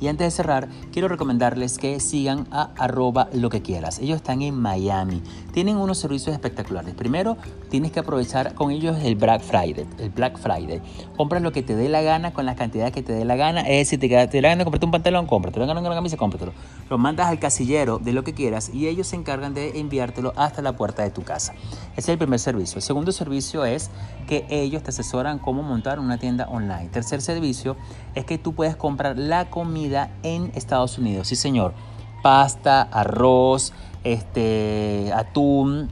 Y 0.00 0.08
antes 0.08 0.26
de 0.26 0.30
cerrar, 0.30 0.68
quiero 0.92 1.08
recomendarles 1.08 1.78
que 1.78 2.00
sigan 2.00 2.46
a 2.50 2.70
arroba 2.76 3.28
lo 3.32 3.50
que 3.50 3.62
quieras. 3.62 3.98
Ellos 3.98 4.16
están 4.16 4.42
en 4.42 4.54
Miami. 4.54 5.22
Tienen 5.52 5.76
unos 5.76 5.98
servicios 5.98 6.34
espectaculares. 6.34 6.94
Primero, 6.94 7.36
tienes 7.68 7.92
que 7.92 8.00
aprovechar 8.00 8.54
con 8.54 8.70
ellos 8.70 8.98
el 9.02 9.16
Black 9.16 9.42
Friday. 9.42 9.86
El 9.98 10.10
Black 10.10 10.38
Friday. 10.38 10.80
Compras 11.16 11.42
lo 11.42 11.52
que 11.52 11.62
te 11.62 11.76
dé 11.76 11.88
la 11.88 12.02
gana 12.02 12.32
con 12.32 12.46
las 12.46 12.56
cantidades 12.56 12.92
que 12.92 13.02
te 13.02 13.12
dé 13.12 13.24
la 13.24 13.36
gana. 13.36 13.60
Es 13.60 13.90
decir, 13.90 14.00
te, 14.00 14.08
te 14.28 14.42
la 14.42 14.48
gana 14.48 14.64
comprarte 14.64 14.86
un 14.86 14.92
pantalón, 14.92 15.26
cómpratelo. 15.26 15.64
Te 15.64 15.68
la 15.68 15.74
gana 15.74 15.86
una 15.86 15.96
camisa, 15.96 16.16
cómpratelo. 16.16 16.52
Lo 16.90 16.98
mandas 16.98 17.28
al 17.28 17.38
casillero 17.38 17.98
de 17.98 18.12
lo 18.12 18.24
que 18.24 18.34
quieras 18.34 18.70
y 18.72 18.88
ellos 18.88 19.06
se 19.08 19.16
encargan 19.16 19.54
de 19.54 19.80
enviártelo 19.80 20.32
hasta 20.36 20.62
la 20.62 20.76
puerta 20.76 21.02
de 21.02 21.10
tu 21.10 21.22
casa. 21.22 21.54
Ese 21.92 22.00
es 22.00 22.08
el 22.08 22.18
primer 22.18 22.38
servicio. 22.38 22.76
El 22.76 22.82
segundo 22.82 23.12
servicio 23.12 23.64
es 23.64 23.90
que 24.26 24.46
ellos 24.50 24.82
te 24.82 24.90
asesoran 24.90 25.38
cómo 25.38 25.62
montar 25.62 26.00
una 26.00 26.18
tienda 26.18 26.48
online. 26.48 26.88
Tercer 26.88 27.20
servicio 27.20 27.76
es 28.14 28.24
que 28.24 28.38
tú 28.38 28.54
puedes 28.54 28.76
comprar 28.76 29.18
la 29.18 29.50
comida 29.50 30.10
en 30.22 30.50
Estados 30.54 30.98
Unidos. 30.98 31.28
Sí, 31.28 31.36
señor. 31.36 31.74
Pasta, 32.22 32.82
arroz, 32.82 33.72
este, 34.04 35.12
atún, 35.14 35.90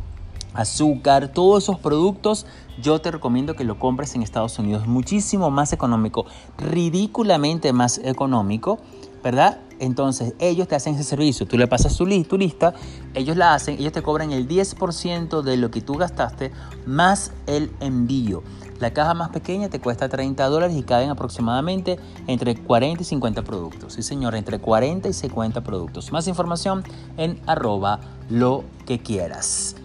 azúcar, 0.57 1.29
todos 1.29 1.65
esos 1.65 1.79
productos, 1.79 2.47
yo 2.83 3.01
te 3.01 3.11
recomiendo 3.11 3.55
que 3.55 3.65
lo 3.65 3.79
compres 3.79 4.15
en 4.15 4.23
Estados 4.23 4.59
Unidos. 4.59 4.87
Muchísimo 4.87 5.51
más 5.51 5.73
económico, 5.73 6.27
ridículamente 6.59 7.73
más 7.73 7.99
económico, 7.99 8.79
¿verdad? 9.23 9.59
Entonces 9.79 10.35
ellos 10.39 10.69
te 10.69 10.75
hacen 10.75 10.95
ese 10.95 11.05
servicio, 11.05 11.47
tú 11.47 11.59
le 11.59 11.67
pasas 11.67 11.97
tu, 11.97 12.07
lista, 12.07 12.75
ellos 13.15 13.37
la 13.37 13.55
hacen, 13.55 13.79
ellos 13.79 13.93
te 13.93 14.03
cobran 14.03 14.33
el 14.33 14.49
10% 14.49 15.43
de 15.43 15.57
lo 15.57 15.71
que 15.71 15.81
tú 15.81 15.95
gastaste 15.95 16.53
más 16.87 17.33
el 17.47 17.71
envío. 17.81 18.43
La 18.79 18.93
caja 18.93 19.15
más 19.15 19.31
pequeña 19.31 19.69
te 19.69 19.81
cuesta 19.81 20.09
30 20.09 20.47
dólares 20.49 20.77
y 20.77 20.83
caben 20.83 21.11
aproximadamente 21.11 21.99
entre 22.27 22.57
40 22.57 23.03
y 23.03 23.07
50 23.07 23.43
productos. 23.43 23.95
Sí, 23.95 24.03
señor, 24.03 24.35
entre 24.35 24.59
40 24.59 25.09
y 25.09 25.13
50 25.13 25.63
productos. 25.63 26.13
Más 26.13 26.29
información 26.29 26.85
en 27.17 27.41
arroba 27.47 28.01
lo 28.29 28.65
que 28.85 28.99
quieras. 28.99 29.77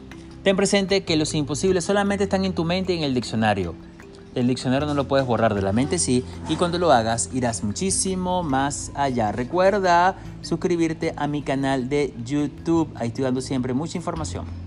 Ten 0.44 0.56
presente 0.56 1.04
que 1.04 1.18
los 1.18 1.36
imposibles 1.36 1.86
solamente 1.86 2.24
están 2.24 2.46
en 2.46 2.54
tu 2.54 2.66
mente 2.66 2.94
y 2.94 2.98
en 2.98 3.04
el 3.04 3.14
diccionario. 3.14 3.76
El 4.34 4.48
diccionario 4.48 4.88
no 4.88 4.96
lo 4.96 5.08
puedes 5.08 5.28
borrar 5.28 5.54
de 5.54 5.62
la 5.62 5.72
mente, 5.72 6.00
sí, 6.00 6.24
y 6.50 6.56
cuando 6.56 6.80
lo 6.80 6.92
hagas 6.92 7.30
irás 7.32 7.64
muchísimo 7.64 8.42
más 8.42 8.92
allá. 8.96 9.32
Recuerda 9.32 10.16
suscribirte 10.42 11.14
a 11.16 11.28
mi 11.28 11.44
canal 11.44 11.90
de 11.90 12.16
YouTube, 12.26 12.90
ahí 12.96 13.10
estoy 13.10 13.26
dando 13.26 13.42
siempre 13.42 13.76
mucha 13.76 14.00
información. 14.00 14.61